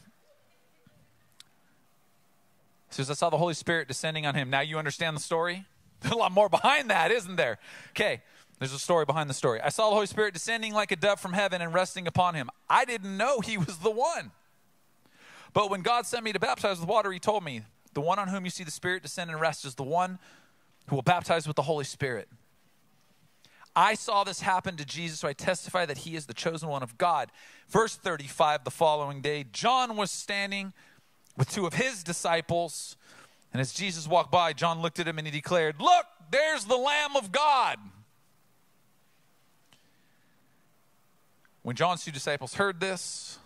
says, 2.95 3.11
I 3.11 3.13
saw 3.13 3.29
the 3.29 3.37
Holy 3.37 3.53
Spirit 3.53 3.87
descending 3.87 4.25
on 4.25 4.35
him. 4.35 4.49
Now 4.49 4.61
you 4.61 4.77
understand 4.77 5.15
the 5.15 5.21
story? 5.21 5.65
There's 6.01 6.13
a 6.13 6.17
lot 6.17 6.31
more 6.31 6.49
behind 6.49 6.89
that, 6.89 7.11
isn't 7.11 7.35
there? 7.35 7.57
Okay, 7.91 8.21
there's 8.59 8.73
a 8.73 8.79
story 8.79 9.05
behind 9.05 9.29
the 9.29 9.33
story. 9.33 9.59
I 9.59 9.69
saw 9.69 9.89
the 9.89 9.95
Holy 9.95 10.05
Spirit 10.05 10.33
descending 10.33 10.73
like 10.73 10.91
a 10.91 10.95
dove 10.95 11.19
from 11.19 11.33
heaven 11.33 11.61
and 11.61 11.73
resting 11.73 12.07
upon 12.07 12.35
him. 12.35 12.49
I 12.69 12.85
didn't 12.85 13.17
know 13.17 13.39
he 13.39 13.57
was 13.57 13.77
the 13.79 13.89
one. 13.89 14.31
But 15.51 15.69
when 15.69 15.81
God 15.81 16.05
sent 16.05 16.23
me 16.23 16.31
to 16.31 16.39
baptize 16.39 16.79
with 16.79 16.87
water, 16.87 17.11
he 17.11 17.19
told 17.19 17.43
me, 17.43 17.63
The 17.93 18.01
one 18.01 18.19
on 18.19 18.27
whom 18.27 18.45
you 18.45 18.51
see 18.51 18.63
the 18.63 18.71
Spirit 18.71 19.03
descend 19.03 19.31
and 19.31 19.41
rest 19.41 19.65
is 19.65 19.75
the 19.75 19.83
one 19.83 20.19
who 20.87 20.95
will 20.95 21.03
baptize 21.03 21.47
with 21.47 21.55
the 21.55 21.63
Holy 21.63 21.85
Spirit. 21.85 22.29
I 23.75 23.95
saw 23.95 24.23
this 24.23 24.41
happen 24.41 24.77
to 24.77 24.85
Jesus, 24.85 25.19
so 25.19 25.27
I 25.27 25.33
testify 25.33 25.85
that 25.85 25.99
he 25.99 26.15
is 26.15 26.27
the 26.27 26.33
chosen 26.33 26.69
one 26.69 26.81
of 26.81 26.97
God. 26.97 27.31
Verse 27.67 27.95
35, 27.95 28.63
the 28.63 28.71
following 28.71 29.21
day, 29.21 29.45
John 29.51 29.97
was 29.97 30.11
standing 30.11 30.71
with 31.37 31.51
two 31.51 31.65
of 31.65 31.73
his 31.73 32.03
disciples. 32.03 32.95
And 33.51 33.59
as 33.59 33.73
Jesus 33.73 34.07
walked 34.07 34.31
by, 34.31 34.53
John 34.53 34.81
looked 34.81 34.99
at 34.99 35.07
him 35.07 35.17
and 35.17 35.27
he 35.27 35.31
declared, 35.31 35.81
Look, 35.81 36.05
there's 36.31 36.65
the 36.65 36.77
Lamb 36.77 37.15
of 37.17 37.31
God. 37.31 37.77
When 41.63 41.75
John's 41.75 42.05
two 42.05 42.11
disciples 42.11 42.53
heard 42.53 42.79
this, 42.79 43.39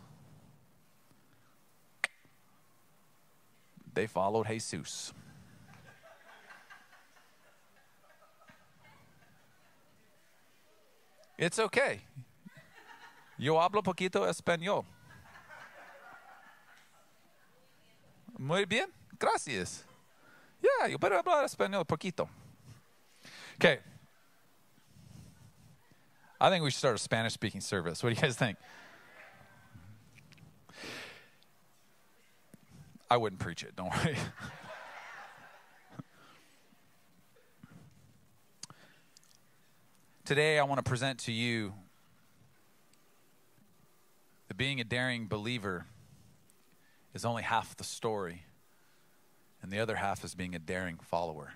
they 3.93 4.07
followed 4.07 4.45
Jesus. 4.47 5.13
It's 11.39 11.57
okay. 11.57 12.01
Yo 13.37 13.53
hablo 13.55 13.81
poquito 13.81 14.27
español. 14.27 14.83
Muy 18.37 18.65
bien, 18.65 18.87
gracias. 19.17 19.83
Yeah, 20.61 20.87
you 20.87 20.97
better 20.97 21.15
hablar 21.15 21.45
español 21.45 21.87
poquito. 21.87 22.27
Okay. 23.55 23.79
I 26.41 26.49
think 26.49 26.61
we 26.61 26.71
should 26.71 26.79
start 26.79 26.95
a 26.95 26.99
Spanish 26.99 27.33
speaking 27.33 27.61
service. 27.61 28.03
What 28.03 28.09
do 28.09 28.15
you 28.15 28.21
guys 28.21 28.35
think? 28.35 28.57
I 33.09 33.15
wouldn't 33.15 33.39
preach 33.39 33.63
it, 33.63 33.77
don't 33.77 33.89
worry. 33.89 34.17
Today, 40.29 40.59
I 40.59 40.63
want 40.63 40.77
to 40.77 40.87
present 40.87 41.17
to 41.21 41.31
you 41.31 41.73
that 44.47 44.55
being 44.55 44.79
a 44.79 44.83
daring 44.83 45.25
believer 45.25 45.87
is 47.15 47.25
only 47.25 47.41
half 47.41 47.75
the 47.75 47.83
story, 47.83 48.43
and 49.63 49.71
the 49.71 49.79
other 49.79 49.95
half 49.95 50.23
is 50.23 50.35
being 50.35 50.53
a 50.53 50.59
daring 50.59 50.99
follower. 50.99 51.53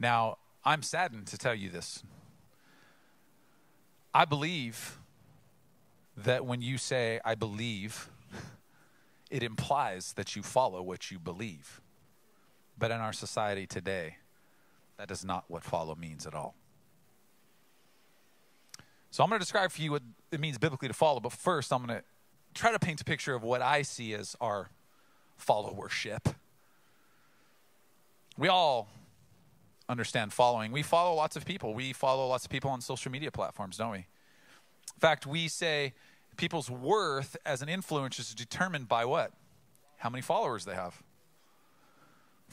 Now, 0.00 0.38
I'm 0.64 0.82
saddened 0.82 1.28
to 1.28 1.38
tell 1.38 1.54
you 1.54 1.70
this. 1.70 2.02
I 4.12 4.24
believe 4.24 4.98
that 6.16 6.44
when 6.44 6.62
you 6.62 6.78
say, 6.78 7.20
I 7.24 7.36
believe, 7.36 8.08
it 9.30 9.44
implies 9.44 10.14
that 10.14 10.34
you 10.34 10.42
follow 10.42 10.82
what 10.82 11.12
you 11.12 11.20
believe. 11.20 11.80
But 12.78 12.90
in 12.90 12.98
our 12.98 13.12
society 13.12 13.66
today, 13.66 14.16
that 14.96 15.10
is 15.10 15.24
not 15.24 15.44
what 15.48 15.64
follow 15.64 15.94
means 15.94 16.26
at 16.26 16.34
all. 16.34 16.54
So 19.10 19.22
I'm 19.22 19.30
going 19.30 19.38
to 19.38 19.44
describe 19.44 19.70
for 19.70 19.80
you 19.80 19.92
what 19.92 20.02
it 20.32 20.40
means 20.40 20.58
biblically 20.58 20.88
to 20.88 20.94
follow, 20.94 21.20
but 21.20 21.32
first 21.32 21.72
I'm 21.72 21.86
going 21.86 21.98
to 21.98 22.04
try 22.52 22.72
to 22.72 22.78
paint 22.78 23.00
a 23.00 23.04
picture 23.04 23.34
of 23.34 23.42
what 23.42 23.62
I 23.62 23.82
see 23.82 24.12
as 24.14 24.36
our 24.40 24.70
followership. 25.40 26.34
We 28.36 28.48
all 28.48 28.88
understand 29.88 30.32
following. 30.32 30.72
We 30.72 30.82
follow 30.82 31.14
lots 31.14 31.36
of 31.36 31.44
people. 31.44 31.74
We 31.74 31.92
follow 31.92 32.26
lots 32.26 32.44
of 32.44 32.50
people 32.50 32.70
on 32.70 32.80
social 32.80 33.12
media 33.12 33.30
platforms, 33.30 33.76
don't 33.76 33.92
we? 33.92 33.98
In 33.98 35.00
fact, 35.00 35.26
we 35.26 35.46
say 35.48 35.94
people's 36.36 36.70
worth 36.70 37.36
as 37.46 37.62
an 37.62 37.68
influencer 37.68 38.20
is 38.20 38.34
determined 38.34 38.88
by 38.88 39.04
what? 39.04 39.32
How 39.98 40.10
many 40.10 40.22
followers 40.22 40.64
they 40.64 40.74
have. 40.74 41.02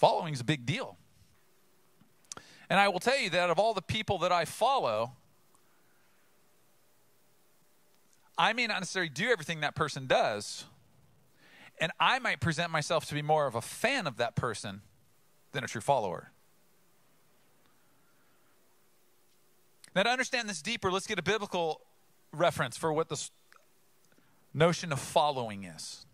Following 0.02 0.34
is 0.34 0.42
a 0.42 0.44
big 0.44 0.66
deal. 0.66 0.98
And 2.72 2.80
I 2.80 2.88
will 2.88 3.00
tell 3.00 3.20
you 3.20 3.30
that 3.30 3.52
of 3.52 3.60
all 3.60 3.76
the 3.76 3.84
people 3.84 4.18
that 4.18 4.32
I 4.32 4.46
follow, 4.46 5.12
I 8.36 8.54
may 8.54 8.66
not 8.66 8.80
necessarily 8.80 9.10
do 9.10 9.30
everything 9.30 9.60
that 9.60 9.76
person 9.76 10.08
does, 10.08 10.66
and 11.80 11.92
I 12.00 12.18
might 12.18 12.40
present 12.40 12.72
myself 12.72 13.06
to 13.10 13.14
be 13.14 13.22
more 13.22 13.46
of 13.46 13.54
a 13.54 13.62
fan 13.62 14.08
of 14.08 14.18
that 14.18 14.36
person 14.36 14.82
than 15.52 15.64
a 15.64 15.68
true 15.68 15.82
follower. 15.82 16.32
Now, 19.96 20.02
to 20.02 20.10
understand 20.10 20.50
this 20.50 20.64
deeper, 20.64 20.92
let's 20.92 21.06
get 21.06 21.20
a 21.20 21.24
biblical 21.24 21.80
reference 22.34 22.76
for 22.76 22.92
what 22.92 23.08
this 23.08 23.30
notion 24.52 24.92
of 24.92 25.00
following 25.00 25.64
is. 25.64 26.08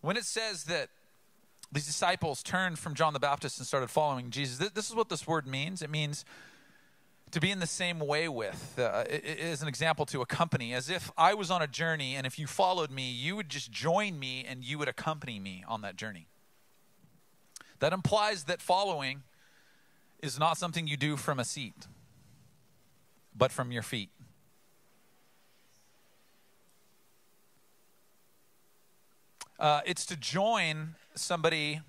When 0.00 0.16
it 0.16 0.24
says 0.24 0.64
that 0.64 0.88
these 1.72 1.86
disciples 1.86 2.42
turned 2.42 2.78
from 2.78 2.94
John 2.94 3.12
the 3.12 3.20
Baptist 3.20 3.58
and 3.58 3.66
started 3.66 3.90
following 3.90 4.30
Jesus, 4.30 4.70
this 4.70 4.88
is 4.88 4.94
what 4.94 5.08
this 5.08 5.26
word 5.26 5.46
means. 5.46 5.82
It 5.82 5.90
means 5.90 6.24
to 7.30 7.40
be 7.40 7.50
in 7.50 7.60
the 7.60 7.66
same 7.66 8.00
way 8.00 8.28
with 8.28 8.76
uh, 8.78 9.04
is 9.08 9.62
an 9.62 9.68
example 9.68 10.04
to 10.06 10.20
accompany 10.20 10.74
as 10.74 10.90
if 10.90 11.10
i 11.16 11.32
was 11.34 11.50
on 11.50 11.62
a 11.62 11.66
journey 11.66 12.14
and 12.16 12.26
if 12.26 12.38
you 12.38 12.46
followed 12.46 12.90
me 12.90 13.10
you 13.10 13.36
would 13.36 13.48
just 13.48 13.70
join 13.70 14.18
me 14.18 14.44
and 14.48 14.64
you 14.64 14.78
would 14.78 14.88
accompany 14.88 15.38
me 15.38 15.64
on 15.68 15.80
that 15.82 15.96
journey 15.96 16.26
that 17.78 17.92
implies 17.92 18.44
that 18.44 18.60
following 18.60 19.22
is 20.22 20.38
not 20.38 20.58
something 20.58 20.86
you 20.86 20.96
do 20.96 21.16
from 21.16 21.38
a 21.38 21.44
seat 21.44 21.86
but 23.36 23.52
from 23.52 23.70
your 23.70 23.82
feet 23.82 24.10
uh, 29.60 29.82
it's 29.84 30.06
to 30.06 30.16
join 30.16 30.94
somebody 31.14 31.82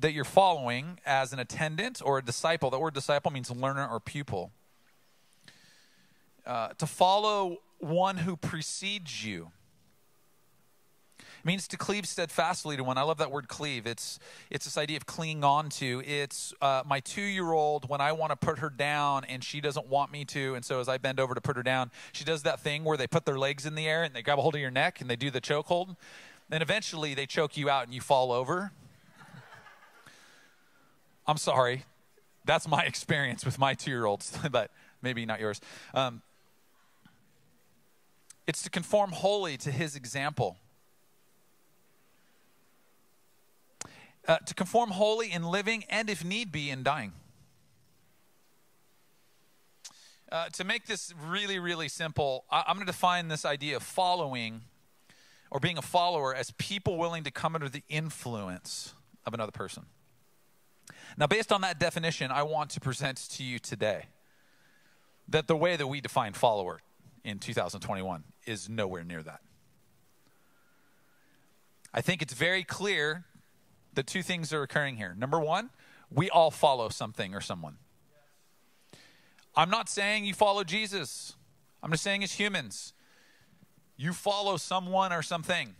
that 0.00 0.12
you're 0.12 0.24
following 0.24 1.00
as 1.06 1.32
an 1.32 1.38
attendant 1.38 2.02
or 2.04 2.18
a 2.18 2.22
disciple. 2.22 2.70
The 2.70 2.78
word 2.78 2.94
disciple 2.94 3.30
means 3.30 3.50
learner 3.50 3.88
or 3.88 3.98
pupil. 3.98 4.52
Uh, 6.46 6.68
to 6.78 6.86
follow 6.86 7.58
one 7.78 8.18
who 8.18 8.36
precedes 8.36 9.24
you. 9.24 9.50
Means 11.42 11.68
to 11.68 11.76
cleave 11.76 12.06
steadfastly 12.06 12.76
to 12.76 12.82
one. 12.82 12.98
I 12.98 13.02
love 13.02 13.18
that 13.18 13.30
word 13.30 13.46
cleave. 13.46 13.86
It's 13.86 14.18
it's 14.50 14.64
this 14.64 14.76
idea 14.76 14.96
of 14.96 15.06
clinging 15.06 15.44
on 15.44 15.68
to. 15.70 16.02
It's 16.04 16.52
uh, 16.60 16.82
my 16.84 16.98
two 16.98 17.22
year 17.22 17.52
old 17.52 17.88
when 17.88 18.00
I 18.00 18.12
want 18.12 18.30
to 18.30 18.36
put 18.36 18.58
her 18.58 18.68
down 18.68 19.24
and 19.24 19.44
she 19.44 19.60
doesn't 19.60 19.86
want 19.86 20.10
me 20.10 20.24
to, 20.26 20.56
and 20.56 20.64
so 20.64 20.80
as 20.80 20.88
I 20.88 20.98
bend 20.98 21.20
over 21.20 21.34
to 21.36 21.40
put 21.40 21.56
her 21.56 21.62
down, 21.62 21.92
she 22.12 22.24
does 22.24 22.42
that 22.42 22.58
thing 22.60 22.82
where 22.82 22.96
they 22.96 23.06
put 23.06 23.26
their 23.26 23.38
legs 23.38 23.64
in 23.64 23.76
the 23.76 23.86
air 23.86 24.02
and 24.02 24.12
they 24.12 24.22
grab 24.22 24.40
a 24.40 24.42
hold 24.42 24.56
of 24.56 24.60
your 24.60 24.72
neck 24.72 25.00
and 25.00 25.08
they 25.08 25.14
do 25.14 25.30
the 25.30 25.40
choke 25.40 25.66
hold. 25.66 25.94
Then 26.48 26.62
eventually 26.62 27.14
they 27.14 27.26
choke 27.26 27.56
you 27.56 27.68
out 27.68 27.84
and 27.84 27.94
you 27.94 28.00
fall 28.00 28.32
over. 28.32 28.72
I'm 31.26 31.38
sorry, 31.38 31.84
that's 32.44 32.68
my 32.68 32.84
experience 32.84 33.44
with 33.44 33.58
my 33.58 33.74
two 33.74 33.90
year 33.90 34.06
olds, 34.06 34.38
but 34.50 34.70
maybe 35.02 35.26
not 35.26 35.40
yours. 35.40 35.60
Um, 35.92 36.22
it's 38.46 38.62
to 38.62 38.70
conform 38.70 39.10
wholly 39.10 39.56
to 39.58 39.72
his 39.72 39.96
example. 39.96 40.56
Uh, 44.28 44.38
to 44.38 44.54
conform 44.54 44.90
wholly 44.90 45.30
in 45.32 45.44
living 45.44 45.84
and, 45.88 46.10
if 46.10 46.24
need 46.24 46.50
be, 46.50 46.70
in 46.70 46.82
dying. 46.82 47.12
Uh, 50.30 50.48
to 50.48 50.64
make 50.64 50.86
this 50.86 51.14
really, 51.24 51.60
really 51.60 51.88
simple, 51.88 52.44
I- 52.50 52.64
I'm 52.66 52.74
going 52.74 52.86
to 52.86 52.92
define 52.92 53.28
this 53.28 53.44
idea 53.44 53.76
of 53.76 53.84
following 53.84 54.62
or 55.56 55.58
being 55.58 55.78
a 55.78 55.82
follower 55.82 56.34
as 56.34 56.50
people 56.58 56.98
willing 56.98 57.24
to 57.24 57.30
come 57.30 57.54
under 57.54 57.70
the 57.70 57.82
influence 57.88 58.92
of 59.24 59.32
another 59.32 59.52
person. 59.52 59.86
Now, 61.16 61.26
based 61.26 61.50
on 61.50 61.62
that 61.62 61.80
definition, 61.80 62.30
I 62.30 62.42
want 62.42 62.68
to 62.72 62.80
present 62.80 63.16
to 63.30 63.42
you 63.42 63.58
today 63.58 64.04
that 65.28 65.46
the 65.46 65.56
way 65.56 65.76
that 65.76 65.86
we 65.86 66.02
define 66.02 66.34
follower 66.34 66.80
in 67.24 67.38
2021 67.38 68.24
is 68.44 68.68
nowhere 68.68 69.02
near 69.02 69.22
that. 69.22 69.40
I 71.94 72.02
think 72.02 72.20
it's 72.20 72.34
very 72.34 72.62
clear 72.62 73.24
that 73.94 74.06
two 74.06 74.22
things 74.22 74.52
are 74.52 74.60
occurring 74.60 74.98
here. 74.98 75.14
Number 75.16 75.40
one, 75.40 75.70
we 76.10 76.28
all 76.28 76.50
follow 76.50 76.90
something 76.90 77.34
or 77.34 77.40
someone. 77.40 77.78
I'm 79.56 79.70
not 79.70 79.88
saying 79.88 80.26
you 80.26 80.34
follow 80.34 80.64
Jesus, 80.64 81.34
I'm 81.82 81.90
just 81.92 82.02
saying 82.02 82.22
as 82.22 82.34
humans, 82.34 82.92
you 83.96 84.12
follow 84.12 84.56
someone 84.56 85.12
or 85.12 85.22
something. 85.22 85.74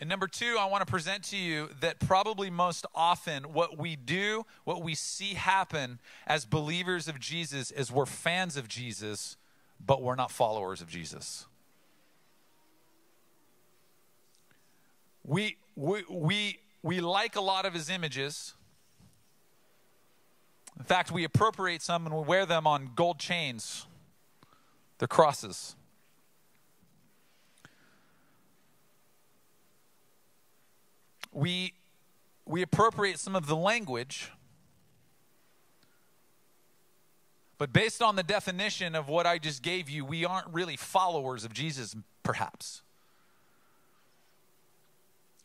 And 0.00 0.08
number 0.08 0.26
two, 0.26 0.56
I 0.58 0.64
want 0.64 0.80
to 0.80 0.90
present 0.90 1.24
to 1.24 1.36
you 1.36 1.68
that 1.80 2.00
probably 2.00 2.48
most 2.48 2.86
often 2.94 3.52
what 3.52 3.76
we 3.76 3.96
do, 3.96 4.46
what 4.64 4.82
we 4.82 4.94
see 4.94 5.34
happen 5.34 5.98
as 6.26 6.46
believers 6.46 7.06
of 7.06 7.20
Jesus 7.20 7.70
is 7.70 7.92
we're 7.92 8.06
fans 8.06 8.56
of 8.56 8.66
Jesus, 8.66 9.36
but 9.84 10.00
we're 10.00 10.14
not 10.14 10.30
followers 10.30 10.80
of 10.80 10.88
Jesus. 10.88 11.46
We, 15.22 15.58
we, 15.76 16.02
we, 16.08 16.60
we 16.82 17.00
like 17.00 17.36
a 17.36 17.42
lot 17.42 17.66
of 17.66 17.74
his 17.74 17.90
images. 17.90 18.54
In 20.78 20.84
fact, 20.86 21.12
we 21.12 21.24
appropriate 21.24 21.82
some 21.82 22.06
and 22.06 22.14
we 22.14 22.22
wear 22.22 22.46
them 22.46 22.66
on 22.66 22.92
gold 22.94 23.18
chains. 23.18 23.86
They're 25.00 25.08
crosses. 25.08 25.74
we 31.32 31.74
we 32.44 32.60
appropriate 32.60 33.18
some 33.18 33.36
of 33.36 33.46
the 33.46 33.54
language 33.54 34.32
but 37.60 37.74
based 37.74 38.00
on 38.00 38.16
the 38.16 38.22
definition 38.22 38.94
of 38.94 39.08
what 39.08 39.26
I 39.26 39.36
just 39.36 39.62
gave 39.62 39.90
you, 39.90 40.02
we 40.02 40.24
aren't 40.24 40.46
really 40.48 40.76
followers 40.76 41.44
of 41.44 41.52
Jesus, 41.52 41.94
perhaps. 42.22 42.80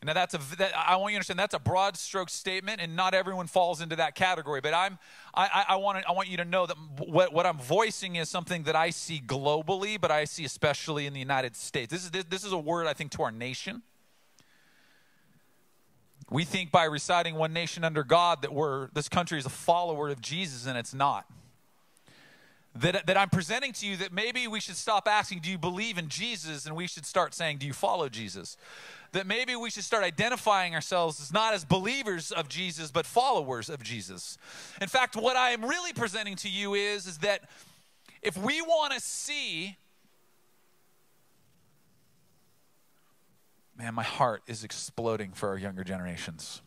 Now 0.06 0.14
that's 0.14 0.34
a 0.34 0.56
that, 0.58 0.72
I 0.78 0.96
want 0.98 1.12
you 1.12 1.16
to 1.16 1.20
understand 1.20 1.40
that's 1.40 1.56
a 1.56 1.60
broad 1.60 1.98
stroke 1.98 2.30
statement, 2.30 2.80
and 2.80 2.96
not 2.96 3.14
everyone 3.14 3.48
falls 3.48 3.82
into 3.82 3.96
that 3.96 4.16
category. 4.16 4.62
But 4.62 4.74
I'm 4.74 5.00
I, 5.34 5.66
I 5.70 5.76
want 5.78 6.06
I 6.08 6.12
want 6.12 6.30
you 6.30 6.38
to 6.38 6.46
know 6.46 6.66
that 6.66 6.78
what, 7.00 7.34
what 7.34 7.46
I'm 7.46 7.58
voicing 7.58 8.16
is 8.16 8.30
something 8.30 8.64
that 8.64 8.76
I 8.76 8.92
see 8.92 9.22
globally, 9.26 10.00
but 10.00 10.12
I 10.12 10.26
see 10.26 10.46
especially 10.46 11.08
in 11.08 11.14
the 11.14 11.20
United 11.20 11.56
States. 11.56 11.92
This 11.92 12.04
is 12.04 12.12
this, 12.12 12.24
this 12.26 12.44
is 12.44 12.52
a 12.52 12.58
word 12.58 12.88
I 12.88 12.94
think 12.94 13.12
to 13.12 13.24
our 13.24 13.32
nation. 13.32 13.82
We 16.30 16.44
think 16.44 16.72
by 16.72 16.86
reciting 16.86 17.36
one 17.36 17.54
nation 17.54 17.84
under 17.84 18.04
God 18.04 18.42
that 18.42 18.54
we're 18.54 18.90
this 18.94 19.10
country 19.10 19.38
is 19.38 19.46
a 19.46 19.50
follower 19.50 20.10
of 20.10 20.22
Jesus, 20.22 20.66
and 20.68 20.78
it's 20.78 20.94
not. 20.94 21.26
That, 22.77 23.08
that 23.08 23.15
I'm 23.15 23.29
presenting 23.29 23.72
to 23.74 23.88
you 23.88 23.96
that 23.98 24.12
maybe 24.12 24.48
we 24.48 24.60
should 24.60 24.75
stop 24.75 25.08
asking, 25.08 25.39
Do 25.39 25.50
you 25.50 25.58
believe 25.58 25.98
in 25.98 26.10
Jesus? 26.10 26.65
And 26.65 26.75
we 26.75 26.88
should 26.88 27.05
start 27.05 27.34
saying, 27.34 27.60
Do 27.60 27.65
you 27.65 27.74
follow 27.74 28.10
Jesus? 28.10 28.58
That 29.13 29.25
maybe 29.25 29.55
we 29.55 29.70
should 29.70 29.86
start 29.86 30.03
identifying 30.03 30.75
ourselves 30.75 31.22
as 31.22 31.32
not 31.32 31.53
as 31.53 31.63
believers 31.63 32.32
of 32.32 32.50
Jesus, 32.50 32.91
but 32.91 33.05
followers 33.05 33.70
of 33.70 33.82
Jesus. 33.82 34.38
In 34.82 34.89
fact, 34.89 35.15
what 35.15 35.38
I 35.38 35.51
am 35.51 35.63
really 35.63 35.94
presenting 35.94 36.36
to 36.38 36.50
you 36.50 36.74
is, 36.74 37.08
is 37.08 37.20
that 37.20 37.50
if 38.22 38.36
we 38.36 38.62
want 38.62 38.91
to 38.94 39.00
see 39.00 39.77
man, 43.78 43.93
my 43.93 44.04
heart 44.04 44.41
is 44.47 44.63
exploding 44.63 45.32
for 45.32 45.50
our 45.50 45.58
younger 45.58 45.84
generations. 45.84 46.62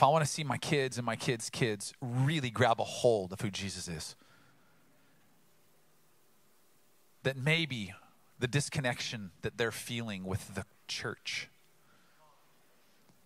If 0.00 0.04
I 0.04 0.08
want 0.08 0.24
to 0.24 0.30
see 0.30 0.44
my 0.44 0.56
kids 0.56 0.96
and 0.96 1.04
my 1.04 1.14
kids' 1.14 1.50
kids 1.50 1.92
really 2.00 2.48
grab 2.48 2.80
a 2.80 2.84
hold 2.84 3.34
of 3.34 3.42
who 3.42 3.50
Jesus 3.50 3.86
is, 3.86 4.16
that 7.22 7.36
maybe 7.36 7.92
the 8.38 8.46
disconnection 8.46 9.30
that 9.42 9.58
they're 9.58 9.70
feeling 9.70 10.24
with 10.24 10.54
the 10.54 10.64
church 10.88 11.50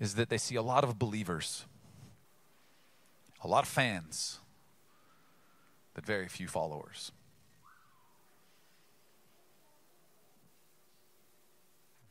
is 0.01 0.17
that 0.17 0.31
they 0.31 0.37
see 0.37 0.57
a 0.57 0.63
lot 0.63 0.83
of 0.83 0.99
believers, 0.99 1.65
a 3.41 3.47
lot 3.47 3.63
of 3.63 3.69
fans, 3.69 4.41
but 5.95 6.05
very 6.05 6.27
few 6.27 6.49
followers. 6.49 7.13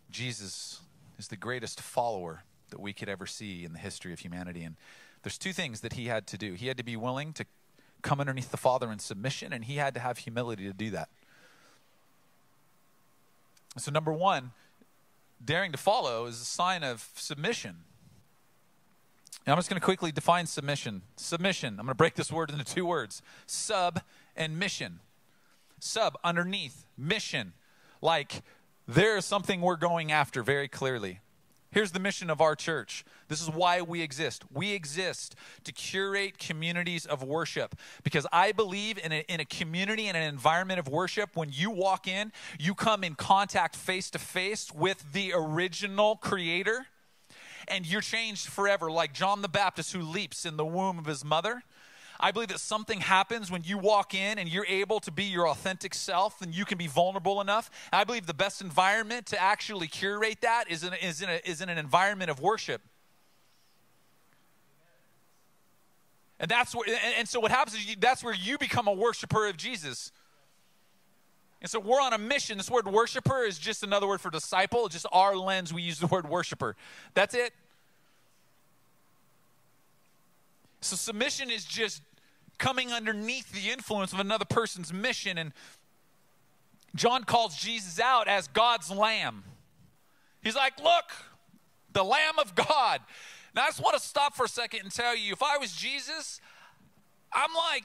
Jesus 0.09 0.79
is 1.19 1.27
the 1.27 1.35
greatest 1.35 1.81
follower 1.81 2.43
that 2.73 2.79
we 2.79 2.91
could 2.91 3.07
ever 3.07 3.27
see 3.27 3.63
in 3.63 3.73
the 3.73 3.79
history 3.79 4.11
of 4.13 4.19
humanity. 4.19 4.63
And 4.63 4.75
there's 5.21 5.37
two 5.37 5.53
things 5.53 5.81
that 5.81 5.93
he 5.93 6.07
had 6.07 6.25
to 6.27 6.37
do. 6.39 6.53
He 6.53 6.67
had 6.67 6.77
to 6.77 6.83
be 6.83 6.97
willing 6.97 7.31
to 7.33 7.45
come 8.01 8.19
underneath 8.19 8.49
the 8.49 8.57
Father 8.57 8.91
in 8.91 8.97
submission, 8.97 9.53
and 9.53 9.65
he 9.65 9.75
had 9.75 9.93
to 9.93 9.99
have 9.99 10.17
humility 10.17 10.65
to 10.65 10.73
do 10.73 10.89
that. 10.89 11.09
So, 13.77 13.91
number 13.91 14.11
one, 14.11 14.51
daring 15.43 15.71
to 15.71 15.77
follow 15.77 16.25
is 16.25 16.41
a 16.41 16.45
sign 16.45 16.83
of 16.83 17.09
submission. 17.15 17.75
I'm 19.45 19.57
just 19.57 19.69
going 19.69 19.79
to 19.79 19.85
quickly 19.85 20.11
define 20.11 20.47
submission. 20.47 21.03
Submission, 21.15 21.75
I'm 21.79 21.85
going 21.85 21.89
to 21.89 21.95
break 21.95 22.15
this 22.15 22.31
word 22.31 22.49
into 22.49 22.63
two 22.63 22.85
words 22.85 23.21
sub 23.45 24.01
and 24.35 24.57
mission. 24.57 24.99
Sub, 25.79 26.17
underneath, 26.23 26.85
mission, 26.97 27.53
like 28.01 28.41
there 28.87 29.17
is 29.17 29.25
something 29.25 29.61
we're 29.61 29.75
going 29.75 30.11
after 30.11 30.41
very 30.41 30.67
clearly. 30.67 31.19
Here's 31.73 31.91
the 31.91 31.99
mission 31.99 32.29
of 32.29 32.39
our 32.39 32.55
church. 32.55 33.03
This 33.29 33.41
is 33.41 33.49
why 33.49 33.81
we 33.81 34.01
exist. 34.01 34.43
We 34.53 34.73
exist 34.73 35.35
to 35.63 35.71
curate 35.71 36.37
communities 36.37 37.07
of 37.07 37.23
worship 37.23 37.75
because 38.03 38.27
I 38.31 38.51
believe 38.51 38.99
in 39.03 39.11
a, 39.11 39.25
in 39.27 39.39
a 39.39 39.45
community 39.45 40.05
and 40.05 40.15
an 40.15 40.21
environment 40.23 40.79
of 40.79 40.87
worship, 40.87 41.35
when 41.35 41.49
you 41.51 41.71
walk 41.71 42.07
in, 42.07 42.31
you 42.59 42.75
come 42.75 43.03
in 43.03 43.15
contact 43.15 43.75
face 43.75 44.11
to 44.11 44.19
face 44.19 44.71
with 44.71 45.13
the 45.13 45.33
original 45.33 46.15
creator 46.15 46.85
and 47.67 47.87
you're 47.87 48.01
changed 48.01 48.47
forever, 48.47 48.91
like 48.91 49.13
John 49.13 49.41
the 49.41 49.49
Baptist 49.49 49.93
who 49.93 50.01
leaps 50.01 50.45
in 50.45 50.57
the 50.57 50.65
womb 50.65 50.99
of 50.99 51.05
his 51.05 51.25
mother. 51.25 51.63
I 52.23 52.31
believe 52.31 52.47
that 52.47 52.61
something 52.61 53.01
happens 53.01 53.51
when 53.51 53.63
you 53.65 53.77
walk 53.77 54.13
in 54.13 54.39
and 54.39 54.47
you're 54.47 54.65
able 54.65 55.01
to 55.01 55.11
be 55.11 55.25
your 55.25 55.49
authentic 55.49 55.93
self 55.93 56.41
and 56.41 56.55
you 56.55 56.63
can 56.63 56.77
be 56.77 56.87
vulnerable 56.87 57.41
enough. 57.41 57.69
I 57.91 58.05
believe 58.05 58.27
the 58.27 58.33
best 58.33 58.61
environment 58.61 59.25
to 59.27 59.41
actually 59.41 59.87
curate 59.89 60.39
that 60.39 60.71
is 60.71 60.85
in, 60.85 60.93
is 60.93 61.21
in, 61.21 61.29
a, 61.29 61.41
is 61.43 61.59
in 61.59 61.67
an 61.67 61.77
environment 61.77 62.31
of 62.31 62.39
worship. 62.39 62.81
And 66.39 66.49
that's 66.49 66.73
where, 66.73 66.87
and, 66.87 67.15
and 67.19 67.27
so 67.27 67.41
what 67.41 67.51
happens 67.51 67.75
is 67.75 67.89
you, 67.89 67.97
that's 67.99 68.23
where 68.23 68.33
you 68.33 68.57
become 68.57 68.87
a 68.87 68.93
worshiper 68.93 69.45
of 69.47 69.57
Jesus. 69.57 70.13
And 71.61 71.69
so 71.69 71.81
we're 71.81 71.99
on 71.99 72.13
a 72.13 72.17
mission. 72.17 72.57
This 72.57 72.71
word 72.71 72.87
worshiper 72.87 73.43
is 73.43 73.59
just 73.59 73.83
another 73.83 74.07
word 74.07 74.21
for 74.21 74.31
disciple. 74.31 74.87
Just 74.87 75.05
our 75.11 75.35
lens. 75.35 75.73
We 75.73 75.81
use 75.81 75.99
the 75.99 76.07
word 76.07 76.29
worshiper. 76.29 76.77
That's 77.15 77.35
it. 77.35 77.51
So 80.79 80.95
submission 80.95 81.49
is 81.49 81.65
just 81.65 82.01
coming 82.63 82.93
underneath 82.93 83.51
the 83.51 83.69
influence 83.69 84.13
of 84.13 84.21
another 84.21 84.45
person's 84.45 84.93
mission. 84.93 85.37
And 85.37 85.51
John 86.95 87.25
calls 87.25 87.57
Jesus 87.57 87.99
out 87.99 88.29
as 88.29 88.47
God's 88.47 88.89
lamb. 88.89 89.43
He's 90.41 90.55
like, 90.55 90.79
Look, 90.81 91.11
the 91.91 92.05
Lamb 92.05 92.39
of 92.39 92.55
God. 92.55 93.01
Now, 93.53 93.63
I 93.63 93.67
just 93.67 93.81
want 93.81 93.97
to 93.97 94.01
stop 94.01 94.33
for 94.33 94.45
a 94.45 94.49
second 94.49 94.79
and 94.83 94.91
tell 94.91 95.15
you 95.15 95.33
if 95.33 95.43
I 95.43 95.57
was 95.57 95.73
Jesus, 95.73 96.39
I'm 97.33 97.53
like, 97.53 97.83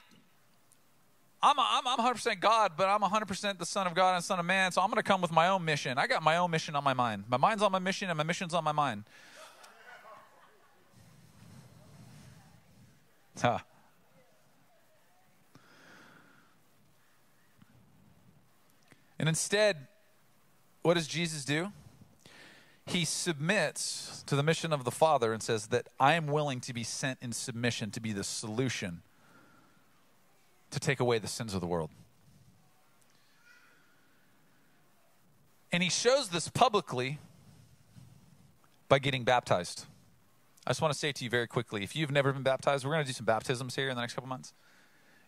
I'm, 1.43 1.59
a, 1.59 1.67
I'm, 1.69 1.87
I'm 1.87 2.15
100% 2.15 2.39
God, 2.39 2.71
but 2.77 2.87
I'm 2.87 3.01
100% 3.01 3.59
the 3.59 3.65
Son 3.65 3.85
of 3.85 3.93
God 3.93 4.15
and 4.15 4.23
Son 4.23 4.39
of 4.39 4.45
Man, 4.45 4.71
so 4.71 4.81
I'm 4.81 4.87
going 4.87 4.95
to 4.97 5.03
come 5.03 5.21
with 5.21 5.31
my 5.31 5.49
own 5.49 5.63
mission. 5.63 5.97
I 5.97 6.07
got 6.07 6.23
my 6.23 6.37
own 6.37 6.51
mission 6.51 6.75
on 6.75 6.83
my 6.85 6.93
mind. 6.93 7.25
My 7.29 7.37
mind's 7.37 7.61
on 7.61 7.71
my 7.71 7.79
mission, 7.79 8.09
and 8.09 8.17
my 8.17 8.23
mission's 8.23 8.53
on 8.53 8.63
my 8.63 8.71
mind. 8.71 9.03
Huh. 13.39 13.59
And 19.19 19.27
instead, 19.27 19.87
what 20.81 20.93
does 20.93 21.07
Jesus 21.07 21.43
do? 21.43 21.71
He 22.85 23.05
submits 23.05 24.23
to 24.25 24.35
the 24.35 24.41
mission 24.41 24.73
of 24.73 24.83
the 24.83 24.91
Father 24.91 25.33
and 25.33 25.43
says 25.43 25.67
that 25.67 25.89
I 25.99 26.13
am 26.13 26.25
willing 26.25 26.61
to 26.61 26.73
be 26.73 26.83
sent 26.83 27.19
in 27.21 27.33
submission 27.33 27.91
to 27.91 27.99
be 27.99 28.13
the 28.13 28.23
solution 28.23 29.01
to 30.71 30.79
take 30.79 30.99
away 30.99 31.19
the 31.19 31.27
sins 31.27 31.53
of 31.53 31.61
the 31.61 31.67
world. 31.67 31.91
And 35.71 35.83
he 35.83 35.89
shows 35.89 36.29
this 36.29 36.49
publicly 36.49 37.19
by 38.87 38.97
getting 38.97 39.23
baptized. 39.23 39.85
I 40.65 40.71
just 40.71 40.81
want 40.81 40.93
to 40.93 40.99
say 40.99 41.11
to 41.11 41.23
you 41.23 41.29
very 41.29 41.47
quickly 41.47 41.83
if 41.83 41.95
you've 41.95 42.11
never 42.11 42.33
been 42.33 42.43
baptized, 42.43 42.85
we're 42.85 42.93
going 42.93 43.03
to 43.03 43.07
do 43.07 43.13
some 43.13 43.25
baptisms 43.25 43.75
here 43.75 43.89
in 43.89 43.95
the 43.95 44.01
next 44.01 44.13
couple 44.13 44.27
months. 44.27 44.53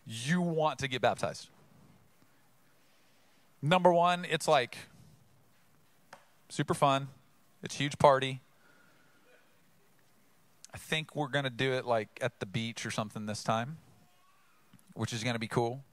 You 0.04 0.40
want 0.40 0.80
to 0.80 0.88
get 0.88 1.00
baptized. 1.00 1.48
Number 3.62 3.92
one, 3.92 4.26
it's 4.28 4.48
like 4.48 4.76
super 6.48 6.74
fun, 6.74 7.06
it's 7.62 7.76
a 7.76 7.78
huge 7.78 7.96
party. 7.98 8.40
I 10.74 10.78
think 10.78 11.14
we're 11.14 11.28
going 11.28 11.44
to 11.44 11.50
do 11.50 11.72
it 11.72 11.86
like 11.86 12.08
at 12.20 12.40
the 12.40 12.46
beach 12.46 12.84
or 12.84 12.90
something 12.90 13.26
this 13.26 13.44
time, 13.44 13.76
which 14.94 15.12
is 15.12 15.22
going 15.22 15.34
to 15.34 15.40
be 15.40 15.46
cool. 15.46 15.84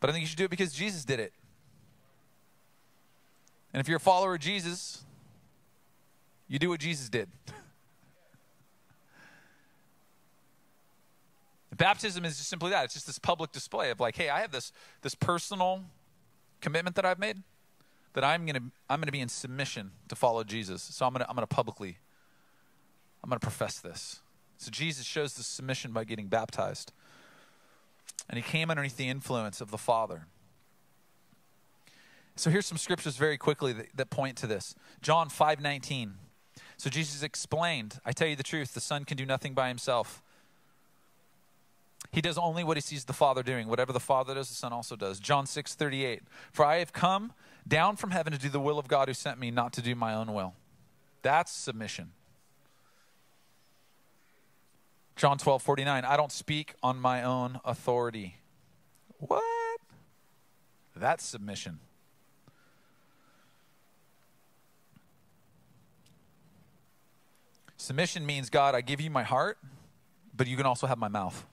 But 0.00 0.10
I 0.10 0.12
think 0.12 0.22
you 0.22 0.26
should 0.26 0.38
do 0.38 0.46
it 0.46 0.50
because 0.50 0.72
Jesus 0.72 1.04
did 1.04 1.20
it. 1.20 1.32
And 3.72 3.80
if 3.80 3.86
you're 3.86 3.98
a 3.98 4.00
follower 4.00 4.34
of 4.34 4.40
Jesus, 4.40 5.04
you 6.48 6.58
do 6.58 6.70
what 6.70 6.80
Jesus 6.80 7.08
did. 7.08 7.28
Baptism 11.76 12.24
is 12.24 12.38
just 12.38 12.48
simply 12.48 12.70
that. 12.70 12.86
It's 12.86 12.94
just 12.94 13.06
this 13.06 13.20
public 13.20 13.52
display 13.52 13.90
of 13.90 14.00
like, 14.00 14.16
hey, 14.16 14.30
I 14.30 14.40
have 14.40 14.50
this 14.50 14.72
this 15.02 15.14
personal 15.14 15.84
commitment 16.60 16.96
that 16.96 17.04
I've 17.04 17.18
made 17.18 17.42
that 18.14 18.24
I'm 18.24 18.46
gonna 18.46 18.62
I'm 18.88 19.00
gonna 19.00 19.12
be 19.12 19.20
in 19.20 19.28
submission 19.28 19.92
to 20.08 20.16
follow 20.16 20.44
Jesus. 20.44 20.82
So 20.82 21.06
I'm 21.06 21.12
gonna 21.12 21.26
I'm 21.28 21.34
gonna 21.34 21.46
publicly 21.46 21.98
I'm 23.22 23.30
gonna 23.30 23.40
profess 23.40 23.78
this. 23.78 24.20
So 24.56 24.70
Jesus 24.70 25.06
shows 25.06 25.34
the 25.34 25.42
submission 25.42 25.92
by 25.92 26.04
getting 26.04 26.26
baptized. 26.26 26.92
And 28.28 28.36
he 28.36 28.42
came 28.42 28.70
underneath 28.70 28.96
the 28.96 29.08
influence 29.08 29.60
of 29.60 29.70
the 29.70 29.78
Father. 29.78 30.26
So 32.36 32.50
here's 32.50 32.66
some 32.66 32.78
scriptures 32.78 33.16
very 33.16 33.38
quickly 33.38 33.72
that, 33.72 33.86
that 33.94 34.10
point 34.10 34.36
to 34.38 34.46
this. 34.46 34.74
John 35.02 35.28
5 35.28 35.60
19. 35.60 36.14
So 36.76 36.88
Jesus 36.88 37.22
explained, 37.22 38.00
I 38.04 38.12
tell 38.12 38.28
you 38.28 38.36
the 38.36 38.42
truth, 38.42 38.72
the 38.72 38.80
Son 38.80 39.04
can 39.04 39.16
do 39.16 39.26
nothing 39.26 39.52
by 39.52 39.68
himself. 39.68 40.22
He 42.12 42.20
does 42.20 42.36
only 42.36 42.64
what 42.64 42.76
he 42.76 42.80
sees 42.80 43.04
the 43.04 43.12
Father 43.12 43.42
doing. 43.42 43.68
Whatever 43.68 43.92
the 43.92 44.00
Father 44.00 44.34
does, 44.34 44.48
the 44.48 44.54
Son 44.54 44.72
also 44.72 44.96
does. 44.96 45.20
John 45.20 45.46
6 45.46 45.74
38. 45.74 46.22
For 46.52 46.64
I 46.64 46.78
have 46.78 46.92
come 46.92 47.32
down 47.66 47.96
from 47.96 48.10
heaven 48.10 48.32
to 48.32 48.38
do 48.38 48.48
the 48.48 48.60
will 48.60 48.78
of 48.78 48.88
God 48.88 49.08
who 49.08 49.14
sent 49.14 49.38
me, 49.38 49.50
not 49.50 49.72
to 49.74 49.82
do 49.82 49.94
my 49.94 50.14
own 50.14 50.34
will. 50.34 50.54
That's 51.22 51.52
submission. 51.52 52.12
John 55.14 55.38
12 55.38 55.62
49. 55.62 56.04
I 56.04 56.16
don't 56.16 56.32
speak 56.32 56.74
on 56.82 56.98
my 56.98 57.22
own 57.22 57.60
authority. 57.64 58.36
What? 59.18 59.42
That's 60.96 61.24
submission. 61.24 61.78
Submission 67.76 68.26
means, 68.26 68.50
God, 68.50 68.74
I 68.74 68.80
give 68.82 69.00
you 69.00 69.10
my 69.10 69.22
heart, 69.22 69.58
but 70.36 70.46
you 70.46 70.56
can 70.56 70.66
also 70.66 70.86
have 70.86 70.98
my 70.98 71.08
mouth. 71.08 71.46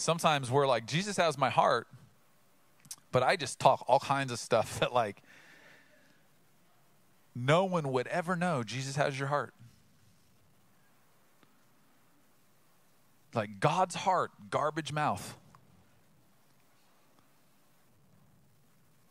Sometimes 0.00 0.50
we're 0.50 0.66
like, 0.66 0.86
Jesus 0.86 1.16
has 1.18 1.36
my 1.36 1.50
heart, 1.50 1.86
but 3.12 3.22
I 3.22 3.36
just 3.36 3.58
talk 3.58 3.84
all 3.86 4.00
kinds 4.00 4.32
of 4.32 4.38
stuff 4.38 4.80
that, 4.80 4.92
like, 4.92 5.22
no 7.34 7.64
one 7.64 7.92
would 7.92 8.06
ever 8.08 8.36
know 8.36 8.62
Jesus 8.62 8.96
has 8.96 9.18
your 9.18 9.28
heart. 9.28 9.54
Like 13.34 13.60
God's 13.60 13.94
heart, 13.94 14.32
garbage 14.50 14.92
mouth. 14.92 15.36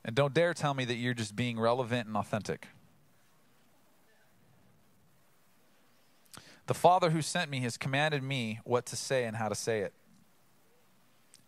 And 0.04 0.16
don't 0.16 0.34
dare 0.34 0.54
tell 0.54 0.74
me 0.74 0.86
that 0.86 0.96
you're 0.96 1.14
just 1.14 1.36
being 1.36 1.60
relevant 1.60 2.08
and 2.08 2.18
authentic. 2.18 2.68
The 6.68 6.74
Father 6.74 7.12
who 7.12 7.22
sent 7.22 7.50
me 7.50 7.62
has 7.62 7.78
commanded 7.78 8.22
me 8.22 8.60
what 8.64 8.86
to 8.88 8.96
say 8.96 9.24
and 9.24 9.38
how 9.38 9.50
to 9.50 9.56
say 9.56 9.80
it. 9.80 9.94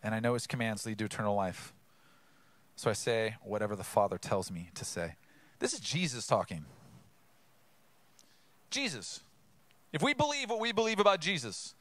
And 0.02 0.14
I 0.14 0.20
know 0.20 0.34
his 0.34 0.46
commands 0.46 0.84
lead 0.84 0.98
to 0.98 1.04
eternal 1.04 1.34
life. 1.34 1.72
So 2.76 2.90
I 2.90 2.94
say 2.94 3.36
whatever 3.42 3.76
the 3.76 3.84
Father 3.84 4.18
tells 4.18 4.50
me 4.50 4.70
to 4.74 4.84
say. 4.84 5.14
This 5.58 5.72
is 5.72 5.80
Jesus 5.80 6.26
talking. 6.26 6.64
Jesus. 8.70 9.20
If 9.92 10.02
we 10.02 10.14
believe 10.14 10.50
what 10.50 10.58
we 10.58 10.72
believe 10.72 10.98
about 10.98 11.20
Jesus, 11.20 11.74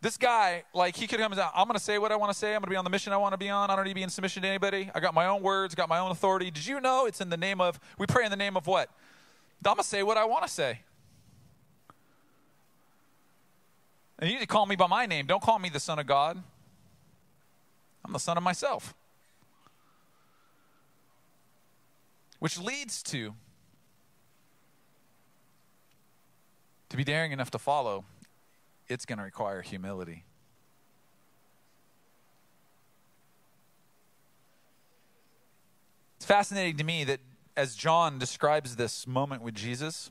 this 0.00 0.16
guy, 0.16 0.64
like, 0.72 0.96
he 0.96 1.06
could 1.06 1.18
come 1.18 1.32
and 1.32 1.40
say, 1.40 1.46
I'm 1.54 1.66
going 1.66 1.78
to 1.78 1.82
say 1.82 1.98
what 1.98 2.12
I 2.12 2.16
want 2.16 2.30
to 2.32 2.38
say. 2.38 2.54
I'm 2.54 2.60
going 2.60 2.66
to 2.66 2.70
be 2.70 2.76
on 2.76 2.84
the 2.84 2.90
mission 2.90 3.12
I 3.12 3.16
want 3.16 3.32
to 3.32 3.38
be 3.38 3.48
on. 3.48 3.70
I 3.70 3.76
don't 3.76 3.84
need 3.84 3.90
to 3.90 3.94
be 3.94 4.02
in 4.02 4.10
submission 4.10 4.42
to 4.42 4.48
anybody. 4.48 4.90
I 4.94 5.00
got 5.00 5.14
my 5.14 5.26
own 5.26 5.42
words, 5.42 5.74
got 5.74 5.88
my 5.88 5.98
own 5.98 6.10
authority. 6.10 6.50
Did 6.50 6.66
you 6.66 6.80
know 6.80 7.06
it's 7.06 7.20
in 7.20 7.30
the 7.30 7.36
name 7.36 7.60
of, 7.60 7.80
we 7.98 8.06
pray 8.06 8.24
in 8.24 8.30
the 8.30 8.36
name 8.36 8.56
of 8.56 8.66
what? 8.66 8.90
I'm 9.64 9.70
going 9.70 9.76
to 9.78 9.82
say 9.82 10.02
what 10.02 10.16
I 10.16 10.24
want 10.26 10.46
to 10.46 10.50
say. 10.50 10.80
And 14.18 14.30
you 14.30 14.36
need 14.36 14.42
to 14.42 14.46
call 14.46 14.66
me 14.66 14.76
by 14.76 14.86
my 14.86 15.06
name. 15.06 15.26
Don't 15.26 15.42
call 15.42 15.58
me 15.58 15.70
the 15.70 15.80
Son 15.80 15.98
of 15.98 16.06
God. 16.06 16.42
I'm 18.04 18.12
the 18.12 18.18
son 18.18 18.36
of 18.36 18.42
myself. 18.42 18.94
Which 22.38 22.58
leads 22.58 23.02
to 23.04 23.34
to 26.90 26.96
be 26.96 27.02
daring 27.02 27.32
enough 27.32 27.50
to 27.50 27.58
follow, 27.58 28.04
it's 28.86 29.04
going 29.04 29.18
to 29.18 29.24
require 29.24 29.62
humility. 29.62 30.22
It's 36.18 36.26
fascinating 36.26 36.76
to 36.76 36.84
me 36.84 37.02
that 37.04 37.18
as 37.56 37.74
John 37.74 38.18
describes 38.18 38.76
this 38.76 39.06
moment 39.06 39.42
with 39.42 39.54
Jesus, 39.54 40.10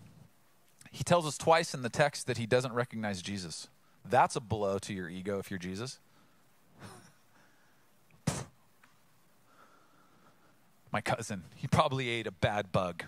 he 0.92 1.04
tells 1.04 1.26
us 1.26 1.38
twice 1.38 1.74
in 1.74 1.84
the 1.84 1.90
text 1.90 2.28
that 2.28 2.38
he 2.38 2.46
doesn't 2.46 2.74
recognize 2.74 3.22
Jesus. 3.22 3.70
That's 4.04 4.36
a 4.36 4.42
blow 4.42 4.78
to 4.80 4.94
your 4.94 5.10
ego 5.10 5.40
if 5.40 5.50
you're 5.50 5.58
Jesus. 5.58 6.00
My 10.94 11.02
cousin, 11.02 11.42
he 11.56 11.68
probably 11.68 12.08
ate 12.08 12.28
a 12.28 12.32
bad 12.32 12.72
bug. 12.72 13.06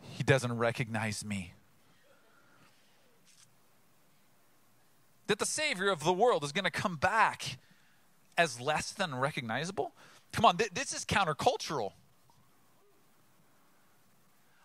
He 0.00 0.22
doesn't 0.22 0.56
recognize 0.56 1.22
me. 1.22 1.52
That 5.26 5.38
the 5.38 5.46
Savior 5.46 5.90
of 5.90 6.04
the 6.04 6.12
world 6.12 6.42
is 6.42 6.50
going 6.50 6.64
to 6.64 6.70
come 6.70 6.96
back 6.96 7.58
as 8.38 8.58
less 8.58 8.92
than 8.92 9.14
recognizable? 9.14 9.92
Come 10.32 10.46
on, 10.46 10.56
th- 10.56 10.70
this 10.70 10.94
is 10.94 11.04
countercultural. 11.04 11.92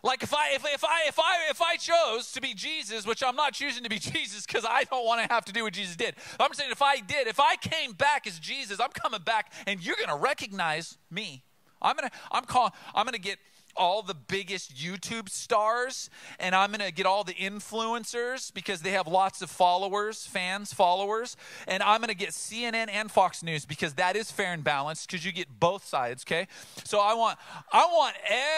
Like 0.03 0.23
if 0.23 0.33
I 0.33 0.51
if, 0.53 0.63
if 0.65 0.85
I 0.85 1.07
if 1.07 1.19
I 1.19 1.49
if 1.49 1.61
I 1.61 1.75
chose 1.75 2.31
to 2.31 2.39
be 2.39 2.53
Jesus, 2.53 3.05
which 3.05 3.21
I'm 3.21 3.35
not 3.35 3.51
choosing 3.51 3.83
to 3.83 3.89
be 3.89 3.99
Jesus 3.99 4.45
because 4.45 4.63
I 4.63 4.85
don't 4.85 5.05
want 5.05 5.21
to 5.21 5.33
have 5.33 5.43
to 5.45 5.51
do 5.51 5.63
what 5.63 5.73
Jesus 5.73 5.97
did. 5.97 6.15
I'm 6.39 6.53
saying 6.53 6.71
if 6.71 6.81
I 6.81 7.01
did, 7.01 7.27
if 7.27 7.41
I 7.41 7.57
came 7.57 7.91
back 7.91 8.25
as 8.25 8.39
Jesus, 8.39 8.79
I'm 8.79 8.91
coming 8.91 9.21
back 9.21 9.51
and 9.65 9.85
you're 9.85 9.97
gonna 9.99 10.15
recognize 10.15 10.97
me. 11.11 11.43
I'm 11.81 11.95
gonna 11.95 12.11
I'm 12.31 12.45
calling 12.45 12.71
I'm 12.93 13.05
gonna 13.05 13.17
get 13.17 13.39
all 13.77 14.01
the 14.01 14.13
biggest 14.13 14.75
YouTube 14.75 15.29
stars 15.29 16.09
and 16.39 16.55
I'm 16.55 16.71
to 16.73 16.91
get 16.91 17.05
all 17.05 17.23
the 17.23 17.33
influencers 17.33 18.53
because 18.53 18.81
they 18.81 18.91
have 18.91 19.07
lots 19.07 19.41
of 19.41 19.49
followers, 19.49 20.25
fans, 20.25 20.73
followers. 20.73 21.37
And 21.67 21.81
I'm 21.83 22.01
to 22.01 22.15
get 22.15 22.29
CNN 22.29 22.89
and 22.91 23.11
Fox 23.11 23.43
News 23.43 23.65
because 23.65 23.93
that 23.95 24.15
is 24.15 24.31
fair 24.31 24.53
and 24.53 24.63
balanced 24.63 25.09
because 25.09 25.25
you 25.25 25.31
get 25.31 25.59
both 25.59 25.85
sides, 25.85 26.23
okay? 26.27 26.47
So 26.83 26.99
I 26.99 27.13
want 27.13 27.37
I 27.71 27.85
want 27.85 28.15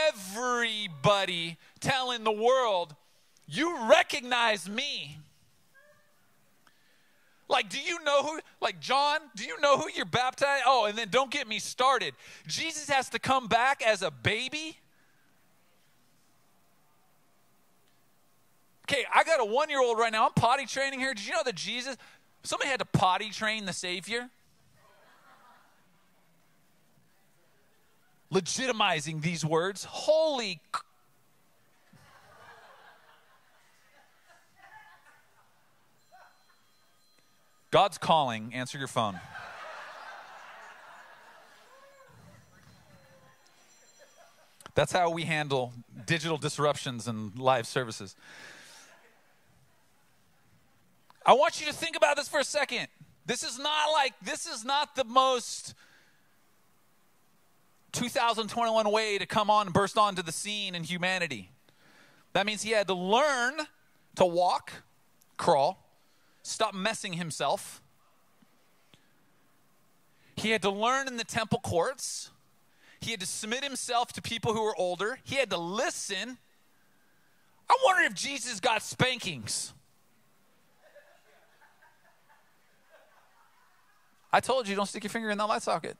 everybody 0.07 1.57
telling 1.79 2.23
the 2.23 2.31
world 2.31 2.95
you 3.47 3.89
recognize 3.89 4.69
me. 4.69 5.17
Like, 7.49 7.67
do 7.69 7.79
you 7.79 8.01
know 8.03 8.23
who, 8.23 8.39
like, 8.61 8.79
John, 8.79 9.19
do 9.35 9.43
you 9.43 9.59
know 9.59 9.77
who 9.77 9.89
you're 9.93 10.05
baptized? 10.05 10.63
Oh, 10.67 10.85
and 10.85 10.97
then 10.97 11.09
don't 11.09 11.31
get 11.31 11.47
me 11.47 11.59
started. 11.59 12.13
Jesus 12.47 12.89
has 12.89 13.09
to 13.09 13.19
come 13.19 13.47
back 13.47 13.81
as 13.81 14.03
a 14.03 14.11
baby 14.11 14.77
Okay, 18.89 19.05
I 19.13 19.23
got 19.23 19.39
a 19.39 19.45
one 19.45 19.69
year 19.69 19.79
old 19.79 19.99
right 19.99 20.11
now. 20.11 20.25
I'm 20.25 20.33
potty 20.33 20.65
training 20.65 20.99
here. 20.99 21.13
Did 21.13 21.27
you 21.27 21.33
know 21.33 21.43
that 21.45 21.53
Jesus, 21.53 21.95
somebody 22.41 22.71
had 22.71 22.79
to 22.79 22.85
potty 22.85 23.29
train 23.29 23.65
the 23.65 23.73
Savior? 23.73 24.29
Legitimizing 28.33 29.21
these 29.21 29.45
words. 29.45 29.83
Holy. 29.83 30.59
God's 37.71 37.97
calling. 37.97 38.53
Answer 38.53 38.77
your 38.77 38.87
phone. 38.87 39.19
That's 44.75 44.91
how 44.91 45.09
we 45.09 45.23
handle 45.23 45.73
digital 46.05 46.37
disruptions 46.37 47.07
and 47.07 47.37
live 47.37 47.67
services. 47.67 48.15
I 51.25 51.33
want 51.33 51.59
you 51.59 51.67
to 51.67 51.73
think 51.73 51.95
about 51.95 52.15
this 52.15 52.27
for 52.27 52.39
a 52.39 52.43
second. 52.43 52.87
This 53.25 53.43
is 53.43 53.59
not 53.59 53.91
like, 53.91 54.13
this 54.21 54.47
is 54.47 54.63
not 54.63 54.95
the 54.95 55.03
most 55.03 55.75
2021 57.91 58.89
way 58.91 59.17
to 59.17 59.25
come 59.25 59.49
on 59.49 59.67
and 59.67 59.73
burst 59.73 59.97
onto 59.97 60.23
the 60.23 60.31
scene 60.31 60.75
in 60.75 60.83
humanity. 60.83 61.51
That 62.33 62.45
means 62.45 62.61
he 62.61 62.71
had 62.71 62.87
to 62.87 62.93
learn 62.93 63.55
to 64.15 64.25
walk, 64.25 64.71
crawl, 65.37 65.88
stop 66.49 66.73
messing 66.73 67.13
himself. 67.13 67.81
He 70.35 70.51
had 70.51 70.61
to 70.63 70.69
learn 70.69 71.07
in 71.07 71.17
the 71.17 71.23
temple 71.23 71.59
courts. 71.59 72.31
He 73.01 73.11
had 73.11 73.19
to 73.19 73.25
submit 73.25 73.63
himself 73.63 74.13
to 74.13 74.21
people 74.21 74.53
who 74.53 74.63
were 74.63 74.75
older. 74.75 75.19
He 75.23 75.35
had 75.35 75.49
to 75.51 75.57
listen. 75.57 76.37
I 77.69 77.77
wonder 77.85 78.03
if 78.03 78.13
Jesus 78.13 78.59
got 78.59 78.81
spankings. 78.81 79.73
I 84.31 84.39
told 84.39 84.67
you, 84.67 84.75
don't 84.75 84.85
stick 84.85 85.03
your 85.03 85.09
finger 85.09 85.29
in 85.29 85.37
that 85.37 85.47
light 85.47 85.63
socket. 85.63 85.97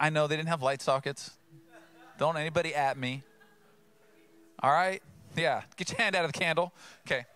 I 0.00 0.10
know 0.10 0.26
they 0.26 0.36
didn't 0.36 0.48
have 0.48 0.62
light 0.62 0.82
sockets. 0.82 1.30
Don't 2.18 2.36
anybody 2.36 2.74
at 2.74 2.96
me. 2.96 3.22
All 4.62 4.70
right? 4.70 5.02
Yeah, 5.36 5.62
get 5.76 5.90
your 5.90 5.98
hand 5.98 6.16
out 6.16 6.24
of 6.24 6.32
the 6.32 6.38
candle. 6.38 6.72
Okay. 7.06 7.26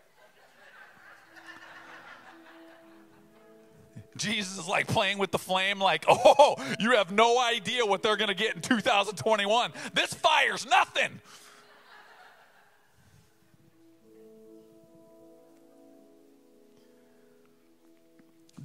Jesus 4.17 4.59
is 4.59 4.69
like 4.69 4.87
playing 4.87 5.19
with 5.19 5.31
the 5.31 5.39
flame, 5.39 5.79
like, 5.79 6.05
oh, 6.09 6.57
you 6.79 6.93
have 6.93 7.13
no 7.13 7.41
idea 7.41 7.85
what 7.85 8.03
they're 8.03 8.17
going 8.17 8.29
to 8.29 8.35
get 8.35 8.55
in 8.55 8.63
2021. 8.63 9.73
This 9.95 10.13
fire's 10.15 10.67
nothing. 10.67 11.21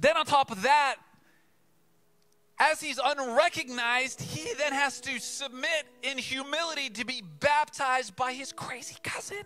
Then, 0.00 0.16
on 0.16 0.26
top 0.26 0.52
of 0.52 0.62
that, 0.62 0.96
as 2.60 2.80
he's 2.80 3.00
unrecognized, 3.02 4.20
he 4.20 4.52
then 4.54 4.72
has 4.72 5.00
to 5.00 5.18
submit 5.18 5.86
in 6.02 6.18
humility 6.18 6.88
to 6.90 7.04
be 7.04 7.22
baptized 7.40 8.14
by 8.14 8.32
his 8.32 8.52
crazy 8.52 8.96
cousin. 9.02 9.42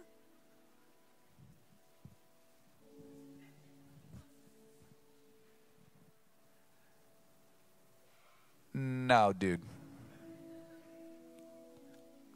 No, 8.82 9.32
dude. 9.32 9.60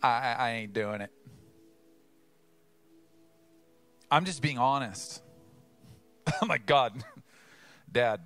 I, 0.00 0.36
I 0.38 0.50
ain't 0.52 0.72
doing 0.72 1.00
it. 1.00 1.10
I'm 4.10 4.24
just 4.24 4.40
being 4.40 4.58
honest. 4.58 5.22
oh 6.40 6.46
my 6.46 6.58
God. 6.58 7.04
Dad, 7.92 8.20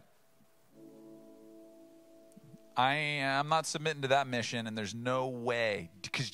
I 2.77 2.95
am 2.95 3.49
not 3.49 3.67
submitting 3.67 4.03
to 4.03 4.09
that 4.09 4.27
mission, 4.27 4.67
and 4.67 4.77
there's 4.77 4.95
no 4.95 5.29
way 5.29 5.91
because 6.03 6.31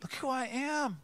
look 0.00 0.12
who 0.14 0.28
I 0.28 0.46
am. 0.46 1.02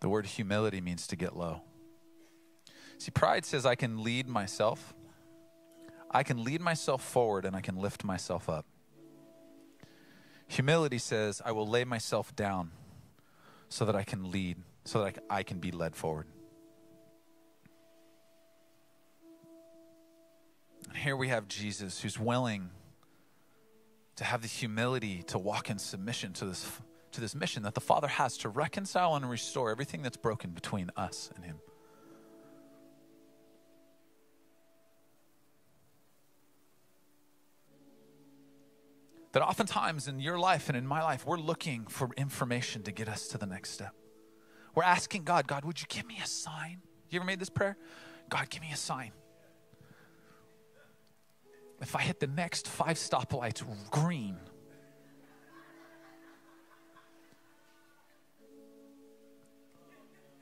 The 0.00 0.08
word 0.08 0.26
humility 0.26 0.80
means 0.80 1.06
to 1.08 1.16
get 1.16 1.36
low. 1.36 1.62
See, 2.98 3.10
pride 3.10 3.44
says 3.44 3.64
I 3.64 3.74
can 3.74 4.02
lead 4.02 4.28
myself. 4.28 4.94
I 6.10 6.22
can 6.22 6.42
lead 6.42 6.60
myself 6.60 7.02
forward 7.02 7.44
and 7.44 7.54
I 7.54 7.60
can 7.60 7.76
lift 7.76 8.04
myself 8.04 8.48
up. 8.48 8.66
Humility 10.48 10.98
says 10.98 11.40
I 11.44 11.52
will 11.52 11.66
lay 11.66 11.84
myself 11.84 12.34
down 12.34 12.72
so 13.68 13.84
that 13.84 13.94
I 13.94 14.02
can 14.02 14.30
lead, 14.30 14.56
so 14.84 15.04
that 15.04 15.22
I 15.30 15.44
can 15.44 15.60
be 15.60 15.70
led 15.70 15.94
forward. 15.94 16.26
And 20.88 20.98
here 20.98 21.16
we 21.16 21.28
have 21.28 21.46
Jesus 21.46 22.00
who's 22.00 22.18
willing 22.18 22.70
to 24.16 24.24
have 24.24 24.42
the 24.42 24.48
humility 24.48 25.22
to 25.28 25.38
walk 25.38 25.70
in 25.70 25.78
submission 25.78 26.32
to 26.34 26.46
this, 26.46 26.68
this 27.20 27.34
mission 27.34 27.62
that 27.62 27.74
the 27.74 27.80
Father 27.80 28.08
has 28.08 28.36
to 28.38 28.48
reconcile 28.48 29.14
and 29.14 29.28
restore 29.28 29.70
everything 29.70 30.02
that's 30.02 30.16
broken 30.16 30.50
between 30.50 30.90
us 30.96 31.30
and 31.36 31.44
Him. 31.44 31.60
that 39.32 39.42
oftentimes 39.42 40.08
in 40.08 40.20
your 40.20 40.38
life 40.38 40.68
and 40.68 40.76
in 40.76 40.86
my 40.86 41.02
life, 41.02 41.24
we're 41.24 41.38
looking 41.38 41.84
for 41.86 42.10
information 42.16 42.82
to 42.82 42.92
get 42.92 43.08
us 43.08 43.28
to 43.28 43.38
the 43.38 43.46
next 43.46 43.70
step. 43.70 43.94
We're 44.74 44.82
asking 44.82 45.24
God, 45.24 45.46
God, 45.46 45.64
would 45.64 45.80
you 45.80 45.86
give 45.88 46.06
me 46.06 46.18
a 46.22 46.26
sign? 46.26 46.78
You 47.10 47.20
ever 47.20 47.26
made 47.26 47.38
this 47.38 47.50
prayer? 47.50 47.76
God, 48.28 48.48
give 48.50 48.62
me 48.62 48.70
a 48.72 48.76
sign. 48.76 49.12
If 51.80 51.96
I 51.96 52.02
hit 52.02 52.20
the 52.20 52.26
next 52.26 52.68
five 52.68 52.96
stoplights 52.96 53.64
green, 53.90 54.36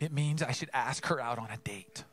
it 0.01 0.13
means 0.13 0.43
I 0.43 0.53
should 0.53 0.71
ask 0.73 1.07
her 1.07 1.21
out 1.21 1.39
on 1.39 1.49
a 1.51 1.57
date. 1.59 2.05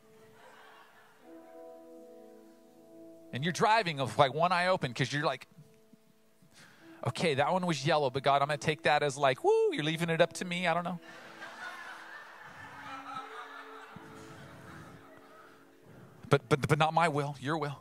And 3.31 3.43
you're 3.43 3.53
driving 3.53 3.97
with 3.97 4.17
like 4.17 4.33
one 4.33 4.51
eye 4.51 4.67
open 4.67 4.91
because 4.91 5.11
you're 5.11 5.25
like, 5.25 5.47
okay, 7.05 7.35
that 7.35 7.51
one 7.51 7.65
was 7.65 7.85
yellow, 7.85 8.09
but 8.09 8.23
God, 8.23 8.41
I'm 8.41 8.47
going 8.47 8.57
to 8.57 8.65
take 8.65 8.83
that 8.83 9.03
as 9.03 9.17
like, 9.17 9.43
woo, 9.43 9.73
you're 9.73 9.83
leaving 9.83 10.09
it 10.09 10.21
up 10.21 10.33
to 10.33 10.45
me. 10.45 10.67
I 10.67 10.73
don't 10.73 10.83
know. 10.83 10.99
But, 16.29 16.49
but, 16.49 16.67
but 16.67 16.79
not 16.79 16.93
my 16.93 17.07
will, 17.07 17.35
your 17.39 17.57
will. 17.57 17.79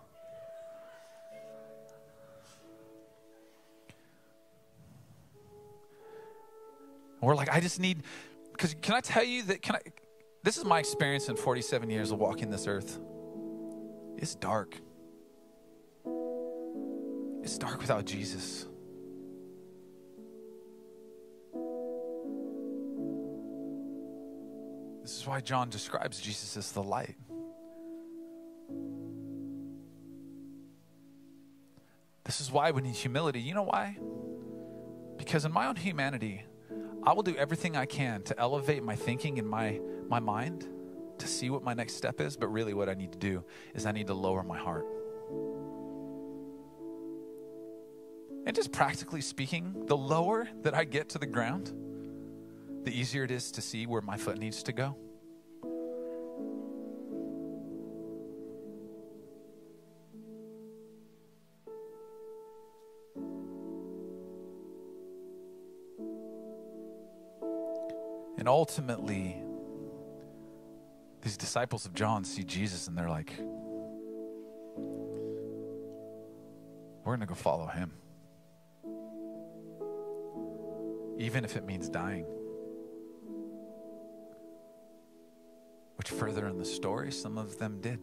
We're 7.23 7.35
like, 7.35 7.49
I 7.49 7.61
just 7.61 7.81
need, 7.81 8.03
because 8.55 8.77
can 8.81 8.95
I 8.95 9.01
tell 9.01 9.25
you 9.25 9.43
that, 9.43 9.63
can 9.63 9.75
I, 9.75 9.81
this 10.45 10.57
is 10.57 10.65
my 10.65 10.79
experience 10.79 11.29
in 11.29 11.37
47 11.37 11.91
years 11.91 12.13
of 12.13 12.21
walking 12.21 12.51
this 12.51 12.69
earth. 12.69 13.01
It's 14.17 14.37
dark. 14.37 14.81
It's 17.43 17.59
dark 17.59 17.81
without 17.81 18.05
Jesus. 18.05 18.67
This 25.03 25.19
is 25.19 25.27
why 25.27 25.41
John 25.41 25.69
describes 25.69 26.21
Jesus 26.21 26.57
as 26.57 26.71
the 26.71 26.83
light. 26.83 27.17
This 32.23 32.41
is 32.41 32.53
why 32.53 32.71
we 32.71 32.83
need 32.83 32.95
humility. 32.95 33.41
You 33.41 33.55
know 33.55 33.65
why? 33.65 33.99
Because 35.19 35.45
in 35.45 35.53
my 35.53 35.67
own 35.67 35.77
humanity, 35.77 36.45
I 37.07 37.13
will 37.13 37.23
do 37.23 37.37
everything 37.37 37.77
I 37.77 37.85
can 37.85 38.23
to 38.23 38.39
elevate 38.41 38.83
my 38.83 38.97
thinking 38.97 39.39
and 39.39 39.49
my, 39.49 39.81
my 40.09 40.21
mind 40.21 40.67
to 41.19 41.29
see 41.29 41.51
what 41.51 41.63
my 41.63 41.75
next 41.75 41.95
step 41.95 42.21
is, 42.21 42.37
but 42.37 42.49
really 42.49 42.73
what 42.73 42.89
I 42.89 42.95
need 42.95 43.13
to 43.13 43.19
do 43.19 43.45
is 43.75 43.85
I 43.85 43.93
need 43.93 44.07
to 44.07 44.15
lower 44.15 44.43
my 44.43 44.57
heart. 44.57 44.87
And 48.47 48.55
just 48.55 48.73
practically 48.73 49.21
speaking, 49.21 49.85
the 49.87 49.97
lower 49.97 50.49
that 50.63 50.75
I 50.75 50.85
get 50.85 51.11
to 51.11 51.19
the 51.19 51.27
ground, 51.27 51.73
the 52.85 52.99
easier 52.99 53.25
it 53.25 53.31
is 53.31 53.51
to 53.53 53.63
see 53.63 53.87
where 53.87 54.03
my 54.03 54.17
foot 54.17 54.39
needs 54.39 54.63
to 54.65 54.73
go. 54.73 54.97
And 68.45 68.49
ultimately, 68.51 69.43
these 71.23 71.39
disciples 71.39 71.87
of 71.87 71.95
John 71.95 72.25
see 72.25 72.45
Jesus 72.45 72.89
and 72.89 72.99
they're 72.99 73.09
like, 73.09 73.33
we're 77.03 77.17
going 77.17 77.21
to 77.21 77.27
go 77.27 77.33
follow 77.33 77.67
him. 77.69 77.93
Even 81.17 81.47
if 81.47 81.57
it 81.57 81.65
means 81.65 81.89
dying. 81.89 82.27
Which, 85.97 86.11
further 86.11 86.47
in 86.47 86.59
the 86.59 86.67
story, 86.67 87.13
some 87.13 87.39
of 87.39 87.59
them 87.59 87.81
did. 87.81 87.99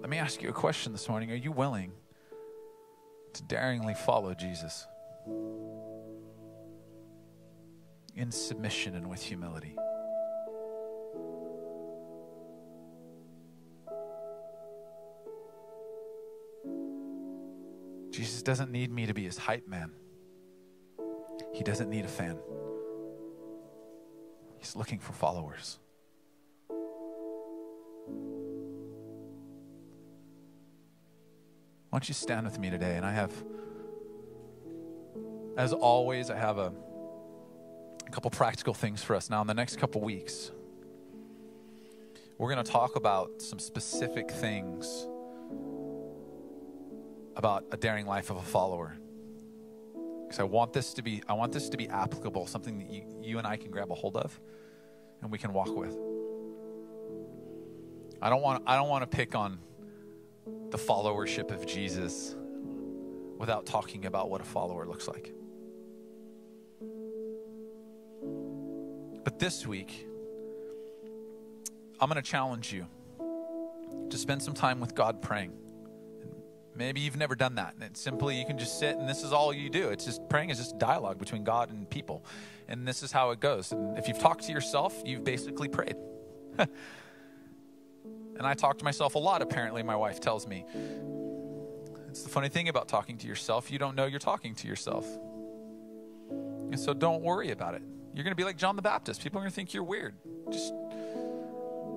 Let 0.00 0.08
me 0.08 0.16
ask 0.16 0.42
you 0.42 0.48
a 0.48 0.54
question 0.54 0.92
this 0.92 1.06
morning. 1.06 1.30
Are 1.32 1.34
you 1.34 1.52
willing 1.52 1.92
to 3.34 3.42
daringly 3.42 3.92
follow 3.92 4.32
Jesus 4.32 4.86
in 8.16 8.30
submission 8.30 8.96
and 8.96 9.08
with 9.08 9.22
humility? 9.22 9.76
Jesus 18.10 18.42
doesn't 18.42 18.72
need 18.72 18.90
me 18.90 19.04
to 19.06 19.12
be 19.12 19.24
his 19.24 19.36
hype 19.36 19.68
man. 19.68 19.90
He 21.52 21.62
doesn't 21.62 21.90
need 21.90 22.06
a 22.06 22.08
fan. 22.08 22.38
He's 24.58 24.74
looking 24.74 24.98
for 24.98 25.12
followers. 25.12 25.78
Why 31.90 32.00
don't 32.00 32.08
you 32.08 32.14
stand 32.14 32.46
with 32.46 32.58
me 32.58 32.70
today? 32.70 32.96
And 32.96 33.06
I 33.06 33.12
have, 33.12 33.32
as 35.56 35.72
always, 35.72 36.30
I 36.30 36.36
have 36.36 36.58
a, 36.58 36.72
couple 38.16 38.30
practical 38.30 38.72
things 38.72 39.02
for 39.02 39.14
us. 39.14 39.28
Now, 39.28 39.42
in 39.42 39.46
the 39.46 39.52
next 39.52 39.78
couple 39.78 40.00
weeks, 40.00 40.50
we're 42.38 42.50
going 42.50 42.64
to 42.64 42.72
talk 42.72 42.96
about 42.96 43.42
some 43.42 43.58
specific 43.58 44.30
things 44.30 45.06
about 47.36 47.66
a 47.72 47.76
daring 47.76 48.06
life 48.06 48.30
of 48.30 48.38
a 48.38 48.42
follower 48.42 48.96
because 50.22 50.40
I 50.40 50.44
want 50.44 50.72
this 50.72 50.94
to 50.94 51.02
be 51.02 51.22
I 51.28 51.34
want 51.34 51.52
this 51.52 51.68
to 51.68 51.76
be 51.76 51.90
applicable, 51.90 52.46
something 52.46 52.78
that 52.78 52.88
you, 52.88 53.02
you 53.20 53.36
and 53.36 53.46
I 53.46 53.58
can 53.58 53.70
grab 53.70 53.92
a 53.92 53.94
hold 53.94 54.16
of 54.16 54.40
and 55.20 55.30
we 55.30 55.36
can 55.36 55.52
walk 55.52 55.76
with. 55.76 55.94
I 58.22 58.30
don't 58.30 58.40
want 58.40 58.62
I 58.66 58.76
don't 58.76 58.88
want 58.88 59.02
to 59.02 59.14
pick 59.14 59.34
on 59.34 59.58
the 60.70 60.78
followership 60.78 61.50
of 61.50 61.66
Jesus 61.66 62.34
without 63.36 63.66
talking 63.66 64.06
about 64.06 64.30
what 64.30 64.40
a 64.40 64.44
follower 64.44 64.86
looks 64.86 65.06
like. 65.06 65.34
This 69.38 69.66
week, 69.66 70.06
I'm 72.00 72.08
going 72.08 72.22
to 72.22 72.22
challenge 72.22 72.72
you 72.72 72.86
to 74.08 74.16
spend 74.16 74.42
some 74.42 74.54
time 74.54 74.80
with 74.80 74.94
God 74.94 75.20
praying. 75.20 75.52
Maybe 76.74 77.02
you've 77.02 77.18
never 77.18 77.34
done 77.34 77.56
that. 77.56 77.74
And 77.78 77.94
simply 77.94 78.38
you 78.38 78.46
can 78.46 78.56
just 78.56 78.78
sit 78.78 78.96
and 78.96 79.06
this 79.06 79.22
is 79.22 79.34
all 79.34 79.52
you 79.52 79.68
do. 79.68 79.90
It's 79.90 80.06
just 80.06 80.26
praying 80.30 80.48
is 80.48 80.56
just 80.56 80.78
dialogue 80.78 81.18
between 81.18 81.44
God 81.44 81.70
and 81.70 81.88
people. 81.90 82.24
And 82.66 82.88
this 82.88 83.02
is 83.02 83.12
how 83.12 83.30
it 83.30 83.40
goes. 83.40 83.72
And 83.72 83.98
if 83.98 84.08
you've 84.08 84.18
talked 84.18 84.44
to 84.44 84.52
yourself, 84.52 85.02
you've 85.04 85.24
basically 85.24 85.68
prayed. 85.68 85.96
and 86.58 86.68
I 88.40 88.54
talk 88.54 88.78
to 88.78 88.84
myself 88.84 89.16
a 89.16 89.18
lot, 89.18 89.42
apparently, 89.42 89.82
my 89.82 89.96
wife 89.96 90.18
tells 90.18 90.46
me. 90.46 90.64
It's 92.08 92.22
the 92.22 92.30
funny 92.30 92.48
thing 92.48 92.70
about 92.70 92.88
talking 92.88 93.18
to 93.18 93.26
yourself, 93.26 93.70
you 93.70 93.78
don't 93.78 93.96
know 93.96 94.06
you're 94.06 94.18
talking 94.18 94.54
to 94.54 94.66
yourself. 94.66 95.06
And 96.30 96.80
so 96.80 96.94
don't 96.94 97.22
worry 97.22 97.50
about 97.50 97.74
it. 97.74 97.82
You're 98.16 98.24
going 98.24 98.32
to 98.32 98.36
be 98.36 98.44
like 98.44 98.56
John 98.56 98.76
the 98.76 98.82
Baptist. 98.82 99.22
People 99.22 99.40
are 99.40 99.42
going 99.42 99.50
to 99.50 99.54
think 99.54 99.74
you're 99.74 99.84
weird. 99.84 100.14
Just 100.50 100.72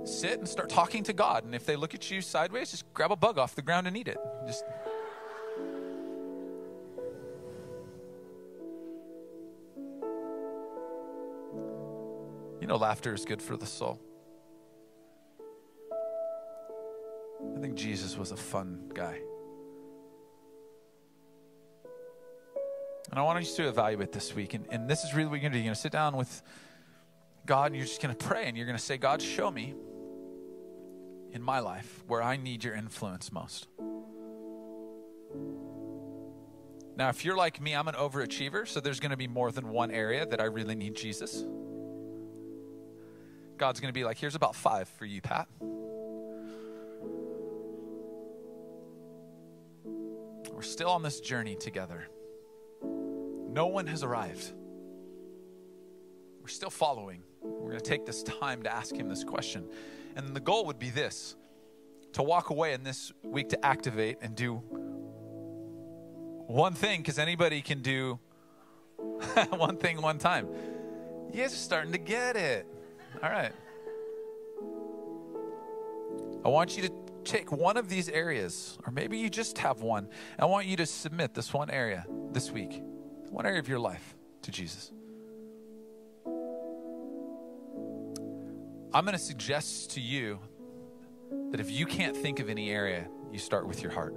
sit 0.04 0.38
and 0.38 0.46
start 0.46 0.70
talking 0.70 1.02
to 1.04 1.14
God. 1.14 1.46
And 1.46 1.56
if 1.56 1.66
they 1.66 1.78
look 1.78 1.96
at 1.96 2.12
you 2.12 2.20
sideways, 2.20 2.72
just 2.72 2.94
grab 2.94 3.14
a 3.14 3.16
bug 3.16 3.38
off 3.38 3.56
the 3.56 3.62
ground 3.62 3.88
and 3.88 3.96
eat 3.96 4.10
it. 4.10 4.18
Just. 4.46 4.66
You 12.60 12.68
know, 12.68 12.76
laughter 12.76 13.14
is 13.14 13.24
good 13.24 13.42
for 13.42 13.56
the 13.56 13.66
soul. 13.66 14.02
I 17.56 17.62
think 17.62 17.76
Jesus 17.76 18.18
was 18.18 18.34
a 18.34 18.38
fun 18.38 18.92
guy. 18.94 19.22
And 23.10 23.18
I 23.18 23.24
want 23.24 23.44
you 23.44 23.56
to 23.56 23.68
evaluate 23.68 24.12
this 24.12 24.36
week. 24.36 24.54
And, 24.54 24.66
and 24.70 24.90
this 24.90 25.04
is 25.04 25.14
really 25.14 25.30
what 25.30 25.36
you're 25.36 25.50
going 25.50 25.54
to 25.54 25.58
do. 25.58 25.64
You're 25.64 25.70
going 25.70 25.76
to 25.76 25.82
sit 25.82 25.92
down 25.92 26.16
with 26.16 26.42
God 27.46 27.68
and 27.68 27.76
you're 27.76 27.86
just 27.86 28.02
going 28.02 28.16
to 28.16 28.26
pray 28.26 28.48
and 28.48 28.56
you're 28.56 28.68
going 28.68 28.78
to 28.78 28.84
say, 28.84 28.98
God, 28.98 29.22
show 29.22 29.50
me 29.50 29.74
in 31.32 31.42
my 31.42 31.60
life 31.60 32.04
where 32.08 32.22
I 32.22 32.38
need 32.38 32.64
your 32.64 32.76
influence 32.76 33.32
most. 33.32 33.68
Now, 36.96 37.10
if 37.10 37.24
you're 37.24 37.38
like 37.38 37.62
me, 37.62 37.74
I'm 37.74 37.88
an 37.88 37.96
overachiever, 37.96 38.68
so 38.68 38.80
there's 38.82 39.00
going 39.00 39.12
to 39.12 39.18
be 39.18 39.28
more 39.28 39.52
than 39.52 39.70
one 39.70 39.90
area 39.90 40.26
that 40.26 40.42
I 40.42 40.46
really 40.46 40.76
need 40.76 40.96
Jesus. 40.96 41.46
God's 43.58 43.80
going 43.80 43.90
to 43.90 43.98
be 43.98 44.04
like, 44.04 44.18
here's 44.18 44.36
about 44.36 44.56
five 44.56 44.90
for 44.90 45.06
you, 45.06 45.22
Pat. 45.22 45.48
We're 50.52 50.62
still 50.62 50.90
on 50.90 51.02
this 51.02 51.22
journey 51.22 51.56
together. 51.56 52.08
No 53.52 53.68
one 53.68 53.88
has 53.88 54.04
arrived. 54.04 54.52
We're 56.42 56.48
still 56.48 56.70
following. 56.70 57.24
We're 57.42 57.70
going 57.70 57.80
to 57.80 57.90
take 57.90 58.06
this 58.06 58.24
time 58.24 58.64
to 58.64 58.74
ask 58.74 58.96
Him 58.96 59.10
this 59.10 59.24
question. 59.24 59.66
And 60.16 60.36
the 60.36 60.40
goal 60.40 60.66
would 60.66 60.80
be 60.80 60.90
this 60.90 61.36
to 62.14 62.24
walk 62.24 62.50
away 62.50 62.74
in 62.74 62.84
this 62.84 63.12
week 63.24 63.50
to 63.50 63.66
activate 63.66 64.18
and 64.22 64.36
do 64.36 64.56
one 66.48 66.74
thing, 66.74 67.02
because 67.02 67.20
anybody 67.20 67.62
can 67.62 67.82
do 67.82 68.20
one 69.50 69.78
thing 69.78 70.02
one 70.02 70.18
time. 70.18 70.48
You 71.32 71.42
guys 71.42 71.54
are 71.54 71.58
starting 71.58 71.92
to 71.92 72.00
get 72.00 72.36
it. 72.36 72.66
All 73.22 73.30
right. 73.30 73.52
I 76.44 76.50
want 76.50 76.76
you 76.76 76.84
to 76.88 76.92
take 77.24 77.52
one 77.52 77.78
of 77.78 77.90
these 77.90 78.10
areas, 78.10 78.78
or 78.86 78.92
maybe 78.92 79.18
you 79.18 79.30
just 79.30 79.58
have 79.60 79.82
one. 79.82 80.08
I 80.40 80.46
want 80.46 80.66
you 80.66 80.78
to 80.78 80.86
submit 80.86 81.34
this 81.34 81.54
one 81.54 81.70
area 81.70 82.06
this 82.32 82.50
week, 82.50 82.82
one 83.30 83.46
area 83.46 83.60
of 83.60 83.70
your 83.70 83.80
life 83.80 84.16
to 84.44 84.52
Jesus. 84.52 84.92
I'm 88.92 89.06
going 89.06 89.18
to 89.18 89.24
suggest 89.24 89.92
to 89.92 90.02
you 90.02 90.40
that 91.52 91.60
if 91.60 91.70
you 91.70 91.86
can't 91.86 92.18
think 92.18 92.40
of 92.40 92.50
any 92.50 92.72
area, 92.72 93.08
you 93.32 93.38
start 93.38 93.68
with 93.68 93.84
your 93.84 93.92
heart. 93.92 94.16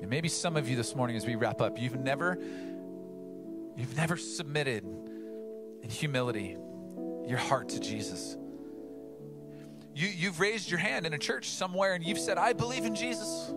And 0.00 0.10
maybe 0.10 0.28
some 0.28 0.56
of 0.56 0.68
you 0.68 0.76
this 0.76 0.94
morning, 0.94 1.16
as 1.16 1.24
we 1.24 1.34
wrap 1.34 1.62
up, 1.62 1.80
you've 1.80 1.98
never, 1.98 2.38
you've 3.76 3.96
never 3.96 4.18
submitted 4.18 4.84
in 5.82 5.88
humility 5.88 6.56
your 7.26 7.38
heart 7.38 7.70
to 7.70 7.80
Jesus. 7.80 8.36
You, 9.94 10.08
you've 10.08 10.40
raised 10.40 10.70
your 10.70 10.78
hand 10.78 11.06
in 11.06 11.14
a 11.14 11.18
church 11.18 11.48
somewhere 11.48 11.94
and 11.94 12.04
you've 12.04 12.18
said, 12.18 12.36
I 12.36 12.52
believe 12.52 12.84
in 12.84 12.94
Jesus. 12.94 13.50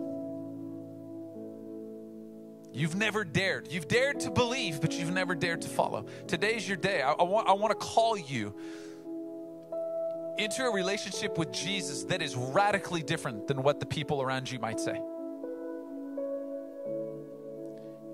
You've 2.72 2.94
never 2.94 3.24
dared. 3.24 3.70
You've 3.70 3.88
dared 3.88 4.20
to 4.20 4.30
believe, 4.30 4.80
but 4.80 4.92
you've 4.92 5.12
never 5.12 5.34
dared 5.34 5.62
to 5.62 5.68
follow. 5.68 6.06
Today's 6.26 6.66
your 6.66 6.76
day. 6.76 7.02
I, 7.02 7.12
I, 7.12 7.22
want, 7.24 7.48
I 7.48 7.52
want 7.52 7.78
to 7.78 7.86
call 7.86 8.16
you 8.16 8.54
into 10.38 10.64
a 10.64 10.72
relationship 10.72 11.36
with 11.36 11.52
Jesus 11.52 12.04
that 12.04 12.22
is 12.22 12.36
radically 12.36 13.02
different 13.02 13.46
than 13.46 13.62
what 13.62 13.80
the 13.80 13.86
people 13.86 14.22
around 14.22 14.50
you 14.50 14.58
might 14.58 14.80
say. 14.80 15.00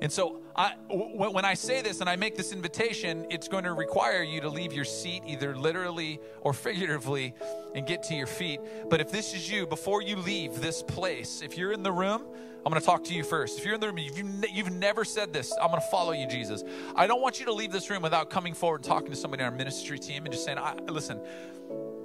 And 0.02 0.12
so, 0.12 0.40
I, 0.54 0.74
w- 0.88 1.30
when 1.30 1.44
I 1.44 1.54
say 1.54 1.80
this 1.82 2.00
and 2.00 2.08
I 2.08 2.16
make 2.16 2.36
this 2.36 2.52
invitation, 2.52 3.26
it's 3.30 3.48
going 3.48 3.64
to 3.64 3.72
require 3.72 4.22
you 4.22 4.40
to 4.42 4.48
leave 4.48 4.72
your 4.72 4.84
seat, 4.84 5.22
either 5.26 5.56
literally 5.56 6.20
or 6.40 6.52
figuratively, 6.66 7.34
and 7.74 7.86
get 7.86 8.02
to 8.04 8.14
your 8.14 8.26
feet. 8.26 8.60
But 8.88 9.00
if 9.00 9.10
this 9.10 9.34
is 9.34 9.50
you, 9.50 9.66
before 9.66 10.02
you 10.02 10.16
leave 10.16 10.60
this 10.60 10.82
place, 10.82 11.42
if 11.42 11.56
you're 11.56 11.72
in 11.72 11.82
the 11.82 11.92
room, 11.92 12.22
I'm 12.64 12.70
going 12.70 12.80
to 12.80 12.86
talk 12.86 13.04
to 13.04 13.14
you 13.14 13.22
first. 13.22 13.58
If 13.58 13.64
you're 13.64 13.74
in 13.74 13.80
the 13.80 13.86
room, 13.86 13.98
you've, 13.98 14.50
you've 14.52 14.72
never 14.72 15.04
said 15.04 15.32
this, 15.32 15.52
I'm 15.60 15.68
going 15.68 15.80
to 15.80 15.88
follow 15.88 16.12
you, 16.12 16.26
Jesus. 16.26 16.64
I 16.96 17.06
don't 17.06 17.20
want 17.20 17.38
you 17.38 17.46
to 17.46 17.52
leave 17.52 17.70
this 17.70 17.88
room 17.90 18.02
without 18.02 18.28
coming 18.28 18.54
forward 18.54 18.78
and 18.78 18.84
talking 18.84 19.10
to 19.10 19.16
somebody 19.16 19.44
on 19.44 19.52
our 19.52 19.56
ministry 19.56 19.98
team 19.98 20.24
and 20.24 20.32
just 20.32 20.44
saying, 20.44 20.58
listen, 20.88 21.20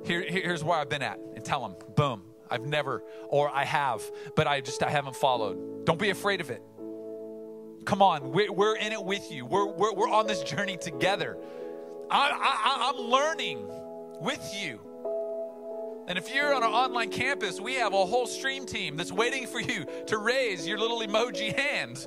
here, 0.04 0.22
here's 0.22 0.64
where 0.64 0.78
I've 0.78 0.90
been 0.90 1.02
at, 1.02 1.20
and 1.36 1.44
tell 1.44 1.62
them, 1.62 1.76
boom, 1.96 2.24
I've 2.50 2.66
never, 2.66 3.02
or 3.30 3.50
I 3.50 3.64
have, 3.64 4.04
but 4.36 4.46
I 4.46 4.62
just, 4.62 4.84
I 4.84 4.90
haven't 4.90 5.16
followed. 5.16 5.86
Don't 5.86 5.98
be 5.98 6.10
afraid 6.10 6.42
of 6.42 6.52
it. 6.52 6.62
Come 7.86 8.02
on, 8.02 8.32
we're, 8.32 8.52
we're 8.52 8.76
in 8.76 8.92
it 8.92 9.04
with 9.04 9.32
you. 9.32 9.46
We're, 9.46 9.66
we're, 9.66 9.94
we're 9.94 10.10
on 10.10 10.28
this 10.28 10.44
journey 10.44 10.78
together. 10.78 11.38
I, 12.10 12.30
I, 12.32 12.92
I'm 12.92 13.10
learning 13.10 13.66
with 14.20 14.54
you. 14.54 14.80
And 16.08 16.18
if 16.18 16.34
you're 16.34 16.54
on 16.54 16.64
our 16.64 16.70
online 16.70 17.10
campus, 17.10 17.60
we 17.60 17.76
have 17.76 17.94
a 17.94 18.06
whole 18.06 18.28
stream 18.28 18.66
team 18.66 18.98
that's 18.98 19.12
waiting 19.12 19.48
for 19.48 19.60
you 19.60 19.86
to 20.08 20.18
raise 20.18 20.68
your 20.68 20.78
little 20.78 21.00
emoji 21.02 21.56
hand. 21.58 22.06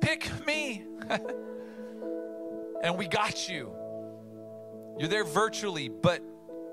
Pick 0.00 0.30
me. 0.46 0.84
and 2.82 2.96
we 2.98 3.08
got 3.08 3.48
you. 3.48 3.72
You're 4.98 5.08
there 5.08 5.24
virtually, 5.24 5.88
but 5.88 6.22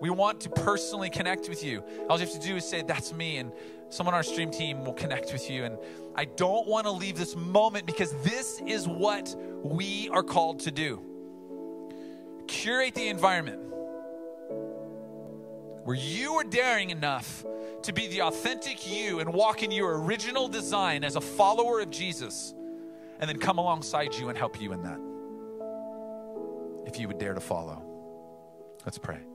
we 0.02 0.10
want 0.10 0.42
to 0.42 0.50
personally 0.50 1.10
connect 1.10 1.48
with 1.48 1.64
you. 1.64 1.84
All 2.10 2.20
you 2.20 2.26
have 2.26 2.34
to 2.34 2.46
do 2.46 2.56
is 2.58 2.68
say, 2.68 2.82
That's 2.82 3.14
me. 3.14 3.38
And 3.38 3.52
someone 3.92 4.14
on 4.14 4.20
our 4.20 4.24
stream 4.24 4.50
team 4.50 4.84
will 4.84 4.94
connect 4.94 5.32
with 5.32 5.50
you. 5.50 5.66
And 5.66 5.78
I 6.16 6.26
don't 6.26 6.68
want 6.68 6.86
to 6.88 6.92
leave 6.92 7.18
this 7.18 7.36
moment 7.36 7.86
because 7.86 8.12
this 8.24 8.62
is 8.66 8.88
what 8.88 9.36
we 9.64 10.10
are 10.10 10.24
called 10.24 10.62
to 10.62 10.72
do 10.72 11.02
curate 12.48 12.94
the 12.96 13.08
environment 13.08 13.62
where 15.84 15.96
you 15.96 16.34
are 16.34 16.44
daring 16.44 16.90
enough 16.90 17.46
to 17.84 17.94
be 17.94 18.08
the 18.08 18.22
authentic 18.22 18.92
you 18.92 19.20
and 19.20 19.34
walk 19.34 19.64
in 19.64 19.72
your 19.72 20.00
original 20.02 20.48
design 20.48 21.04
as 21.04 21.16
a 21.16 21.22
follower 21.22 21.80
of 21.80 21.90
Jesus, 21.90 22.54
and 23.20 23.30
then 23.30 23.40
come 23.40 23.58
alongside 23.58 24.14
you 24.14 24.30
and 24.30 24.38
help 24.38 24.62
you 24.62 24.74
in 24.74 24.84
that. 24.84 25.00
If 26.86 27.00
you 27.00 27.08
would 27.08 27.18
dare 27.18 27.34
to 27.34 27.42
follow. 27.42 27.82
Let's 28.86 28.98
pray. 28.98 29.31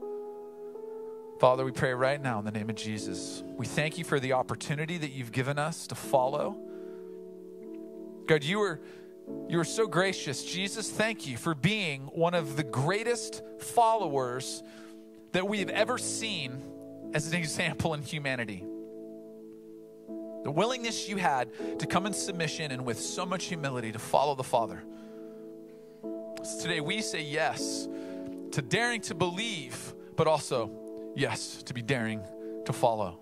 Father, 1.38 1.64
we 1.64 1.70
pray 1.72 1.92
right 1.92 2.20
now 2.20 2.38
in 2.38 2.44
the 2.46 2.50
name 2.50 2.70
of 2.70 2.76
Jesus. 2.76 3.42
We 3.46 3.66
thank 3.66 3.98
you 3.98 4.04
for 4.04 4.18
the 4.18 4.32
opportunity 4.32 4.96
that 4.96 5.10
you've 5.10 5.32
given 5.32 5.58
us 5.58 5.86
to 5.88 5.94
follow. 5.94 6.56
God, 8.26 8.42
you 8.42 8.58
were 8.58 8.80
You 9.48 9.60
are 9.60 9.64
so 9.64 9.86
gracious. 9.86 10.44
Jesus, 10.44 10.90
thank 10.90 11.26
you 11.26 11.36
for 11.36 11.54
being 11.54 12.02
one 12.02 12.34
of 12.34 12.56
the 12.56 12.62
greatest 12.62 13.42
followers 13.58 14.62
that 15.32 15.46
we 15.48 15.58
have 15.58 15.68
ever 15.68 15.98
seen 15.98 16.62
as 17.12 17.26
an 17.28 17.34
example 17.34 17.92
in 17.94 18.02
humanity. 18.02 18.64
The 20.44 20.50
willingness 20.50 21.08
you 21.08 21.16
had 21.16 21.78
to 21.80 21.86
come 21.86 22.06
in 22.06 22.12
submission 22.12 22.70
and 22.70 22.86
with 22.86 23.00
so 23.00 23.26
much 23.26 23.46
humility 23.46 23.90
to 23.92 23.98
follow 23.98 24.36
the 24.36 24.44
Father. 24.44 24.82
So 26.44 26.62
today 26.62 26.80
we 26.80 27.02
say 27.02 27.22
yes 27.22 27.88
to 28.52 28.62
daring 28.62 29.00
to 29.02 29.14
believe, 29.14 29.92
but 30.14 30.28
also 30.28 30.70
yes 31.16 31.62
to 31.64 31.74
be 31.74 31.82
daring 31.82 32.22
to 32.66 32.72
follow. 32.72 33.18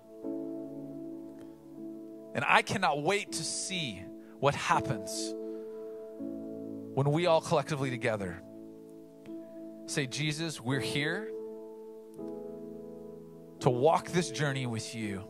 And 2.35 2.43
I 2.47 2.61
cannot 2.61 3.01
wait 3.01 3.31
to 3.31 3.43
see 3.43 4.03
what 4.39 4.53
happens 4.53 5.33
when 6.93 7.11
we 7.11 7.25
all 7.25 7.41
collectively 7.41 7.89
together 7.89 8.41
say, 9.87 10.05
Jesus, 10.05 10.59
we're 10.59 10.79
here 10.79 11.29
to 13.59 13.69
walk 13.69 14.09
this 14.09 14.31
journey 14.31 14.65
with 14.65 14.93
you 14.95 15.23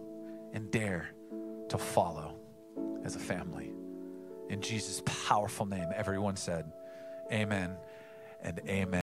and 0.53 0.71
dare 0.71 1.09
to 1.69 1.77
follow 1.77 2.35
as 3.03 3.15
a 3.15 3.19
family. 3.19 3.71
In 4.49 4.61
Jesus' 4.61 5.01
powerful 5.05 5.65
name, 5.65 5.89
everyone 5.93 6.35
said, 6.35 6.71
Amen 7.31 7.75
and 8.41 8.61
amen. 8.67 8.91